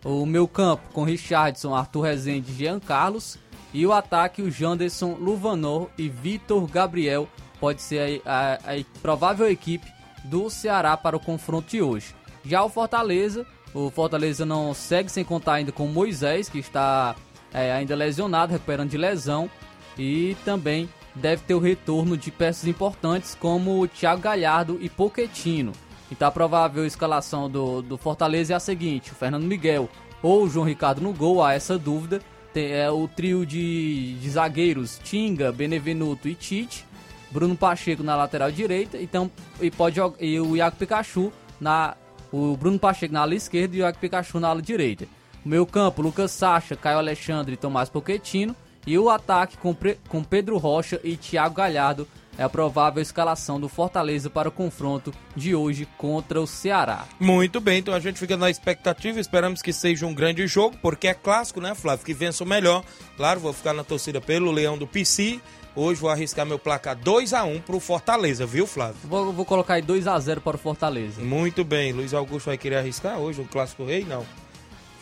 [0.05, 3.39] O meu campo com Richardson, Arthur Rezende e Jean Carlos.
[3.75, 7.29] E o ataque, o Janderson, Luvanor e Vitor Gabriel.
[7.61, 9.87] Pode ser a, a- a provável equipe
[10.25, 12.15] do Ceará para o confronto de hoje.
[12.45, 13.45] Já o Fortaleza,
[13.75, 17.15] o Fortaleza não segue sem contar ainda com Moisés, que está
[17.57, 19.51] é, ainda lesionado, recuperando de lesão.
[19.99, 25.73] E também deve ter o retorno de peças importantes como o Thiago Galhardo e Poquetino.
[26.13, 29.89] Então a provável escalação do, do Fortaleza é a seguinte: o Fernando Miguel
[30.23, 32.21] ou o João Ricardo no gol, há essa dúvida.
[32.53, 36.85] Tem, é o trio de, de zagueiros Tinga, Benevenuto e Tite.
[37.31, 38.99] Bruno Pacheco na lateral direita.
[38.99, 39.31] Então,
[39.61, 41.97] e, pode, e o Iago Pikachu na.
[42.33, 45.07] O Bruno Pacheco na ala esquerda e o Iago Pikachu na ala direita.
[45.47, 48.53] O meio campo, Lucas Sacha, Caio Alexandre e Tomás Pochettino.
[48.85, 49.73] E o ataque com,
[50.09, 55.15] com Pedro Rocha e Thiago Galhardo é a provável escalação do Fortaleza para o confronto
[55.37, 57.05] de hoje contra o Ceará.
[57.21, 61.07] Muito bem, então a gente fica na expectativa, esperamos que seja um grande jogo, porque
[61.07, 62.05] é clássico, né, Flávio?
[62.05, 62.83] Que vença o melhor.
[63.17, 65.41] Claro, vou ficar na torcida pelo Leão do PC.
[65.77, 68.97] Hoje vou arriscar meu placar 2 a 1 pro Fortaleza, viu, Flávio?
[69.05, 71.21] Vou, vou colocar aí 2 a 0 para o Fortaleza.
[71.23, 74.05] Muito bem, Luiz Augusto vai querer arriscar hoje o Clássico Rei?
[74.05, 74.27] Não.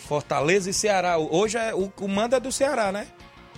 [0.04, 1.18] Fortaleza e Ceará.
[1.18, 3.06] Hoje é, o, o mando é do Ceará, né?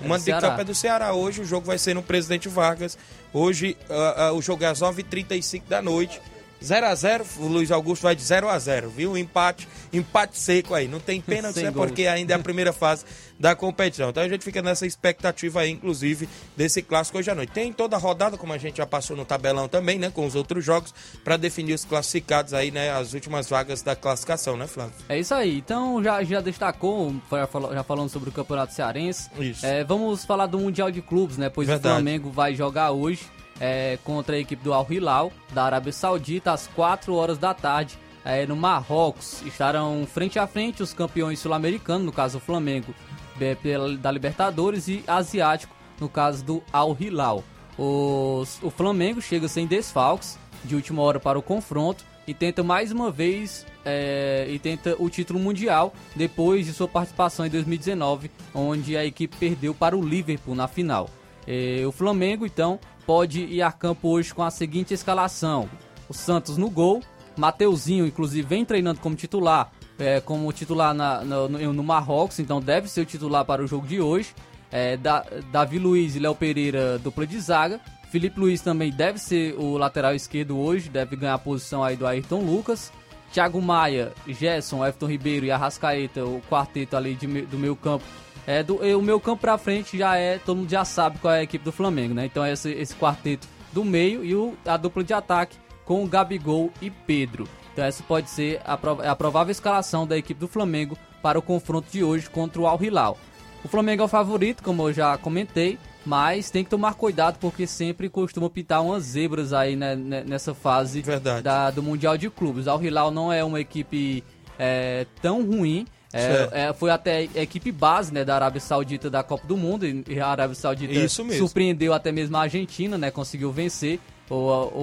[0.00, 1.12] O É mando do de campo é do Ceará.
[1.12, 2.96] Hoje o jogo vai ser no Presidente Vargas.
[3.32, 6.20] Hoje ah, ah, o jogo é às 9h35 da noite.
[6.64, 9.16] 0 a 0 o Luiz Augusto vai de 0 a 0 viu?
[9.16, 10.88] Empate, empate seco aí.
[10.88, 11.70] Não tem pena, Sem né?
[11.70, 11.86] gols.
[11.88, 13.04] porque ainda é a primeira fase
[13.38, 14.08] da competição.
[14.08, 16.26] Então a gente fica nessa expectativa aí, inclusive,
[16.56, 17.52] desse clássico hoje à noite.
[17.52, 20.10] Tem toda a rodada, como a gente já passou no tabelão também, né?
[20.10, 22.90] Com os outros jogos, para definir os classificados aí, né?
[22.90, 24.94] As últimas vagas da classificação, né, Flávio?
[25.08, 25.58] É isso aí.
[25.58, 29.28] Então já, já destacou, já falou- já falando sobre o Campeonato Cearense.
[29.38, 29.64] Isso.
[29.66, 31.50] É, vamos falar do Mundial de Clubes, né?
[31.50, 31.86] Pois Verdade.
[31.92, 33.20] o Flamengo vai jogar hoje
[33.60, 37.98] é, contra a equipe do Al Hilal, da Arábia Saudita, às 4 horas da tarde,
[38.24, 39.42] é, no Marrocos.
[39.46, 42.94] Estarão frente a frente os campeões sul-americanos, no caso o Flamengo
[43.40, 43.56] é,
[43.98, 47.42] da Libertadores, e asiático, no caso do Al Hilal.
[47.78, 52.90] Os- o Flamengo chega sem desfalques de última hora para o confronto e tenta mais
[52.90, 58.96] uma vez é, e tenta o título mundial depois de sua participação em 2019, onde
[58.96, 61.08] a equipe perdeu para o Liverpool na final.
[61.46, 65.68] É, o Flamengo então pode ir a campo hoje com a seguinte escalação:
[66.08, 67.00] o Santos no gol,
[67.36, 72.88] Mateuzinho inclusive vem treinando como titular, é, como titular na- no, no- Marrocos, então deve
[72.88, 74.34] ser o titular para o jogo de hoje.
[74.72, 77.80] É, Da- Davi Luiz e Léo Pereira, dupla de zaga.
[78.10, 82.06] Felipe Luiz também deve ser o lateral esquerdo hoje, deve ganhar a posição aí do
[82.06, 82.92] Ayrton Lucas.
[83.32, 88.04] Thiago Maia, Gerson, Everton Ribeiro e Arrascaeta, o quarteto ali de do meio campo.
[88.46, 91.40] É, do, o meu campo pra frente já é, todo mundo já sabe qual é
[91.40, 92.26] a equipe do Flamengo, né?
[92.26, 96.06] Então é esse, esse quarteto do meio e o, a dupla de ataque com o
[96.06, 97.48] Gabigol e Pedro.
[97.72, 101.42] Então essa pode ser a, prov- a provável escalação da equipe do Flamengo para o
[101.42, 103.18] confronto de hoje contra o Al Hilal.
[103.64, 107.66] O Flamengo é o favorito, como eu já comentei, mas tem que tomar cuidado porque
[107.66, 111.02] sempre costuma pintar umas zebras aí né, né, nessa fase
[111.42, 112.66] da- do Mundial de Clubes.
[112.66, 114.22] O Al Hilal não é uma equipe
[114.56, 115.84] é, tão ruim.
[116.12, 119.84] É, é, foi até a equipe base né, da Arábia Saudita da Copa do Mundo
[119.86, 120.92] e a Arábia Saudita
[121.38, 123.10] surpreendeu até mesmo a Argentina, né?
[123.10, 123.98] Conseguiu vencer.
[124.28, 124.34] O,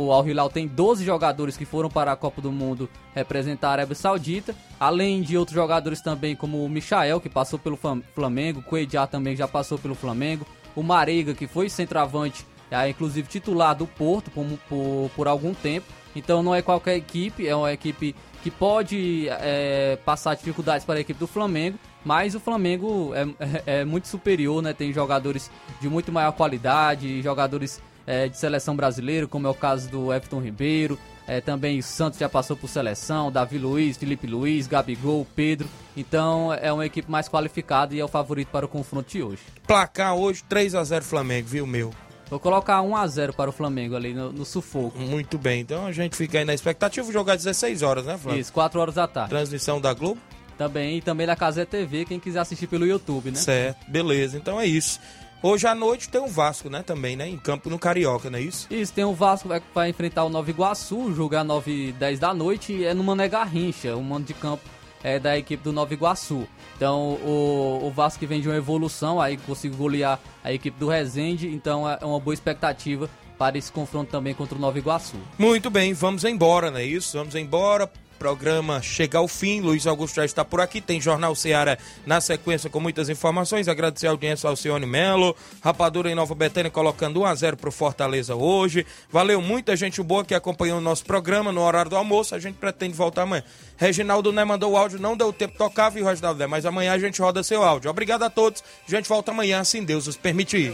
[0.08, 3.72] o Al Hilal tem 12 jogadores que foram para a Copa do Mundo representar a
[3.74, 8.60] Arábia Saudita, além de outros jogadores também como o Michael, que passou pelo Flam- Flamengo,
[8.60, 10.46] o Coedjá também já passou pelo Flamengo,
[10.76, 15.88] o Marega, que foi centroavante, é, inclusive titular do Porto por, por, por algum tempo.
[16.16, 21.00] Então não é qualquer equipe, é uma equipe que pode é, passar dificuldades para a
[21.02, 23.22] equipe do Flamengo, mas o Flamengo é,
[23.66, 24.74] é- é muito superior, né?
[24.74, 29.90] Tem jogadores de muito maior qualidade, jogadores é, de seleção brasileira, como é o caso
[29.90, 31.00] do Everton Ribeiro.
[31.26, 35.70] é, também o Santos já passou por seleção, Davi Luiz, Felipe Luiz, Gabigol, Pedro.
[35.96, 39.40] Então é uma equipe mais qualificada e é o favorito para o confronto de hoje.
[39.66, 41.94] Placar hoje 3 a 0 Flamengo, viu, meu?
[42.34, 44.98] Vou colocar 1 a 0 para o Flamengo ali no, no sufoco.
[44.98, 48.18] Muito bem, então a gente fica aí na expectativa de jogar às 16 horas, né,
[48.18, 48.42] Flávio?
[48.42, 49.30] Isso, 4 horas da tarde.
[49.30, 50.20] Transmissão da Globo.
[50.58, 53.38] Também, e também na Casé TV, quem quiser assistir pelo YouTube, né?
[53.38, 55.00] Certo, beleza, então é isso.
[55.44, 58.42] Hoje à noite tem o Vasco, né, também, né, em campo no Carioca, não é
[58.42, 58.66] isso?
[58.72, 61.72] Isso, tem o Vasco vai, vai enfrentar o Nova Iguaçu, o jogo é às 9
[61.72, 64.68] e 10 da noite e é no Mané Garrincha, o mando de campo
[65.04, 66.48] é da equipe do Nova Iguaçu.
[66.76, 70.88] Então o, o Vasco que vem de uma evolução, aí conseguiu golear a equipe do
[70.88, 75.18] Resende, então é uma boa expectativa para esse confronto também contra o Nova Iguaçu.
[75.38, 77.18] Muito bem, vamos embora, não é isso?
[77.18, 77.92] Vamos embora.
[78.24, 79.60] Programa chega ao fim.
[79.60, 80.80] Luiz Augusto já está por aqui.
[80.80, 83.68] Tem Jornal Seara na sequência com muitas informações.
[83.68, 85.36] Agradecer a audiência ao Alcione Melo.
[85.62, 88.86] Rapadura em Nova Betânia colocando 1x0 pro Fortaleza hoje.
[89.12, 92.34] Valeu muita gente boa que acompanhou o nosso programa no horário do almoço.
[92.34, 93.44] A gente pretende voltar amanhã.
[93.76, 96.48] Reginaldo Né mandou o áudio, não deu tempo tocar, viu, Reginaldo Né?
[96.48, 97.92] Mas amanhã a gente roda seu áudio.
[97.92, 98.64] Obrigado a todos.
[98.88, 100.74] A gente volta amanhã, assim Deus os permitir.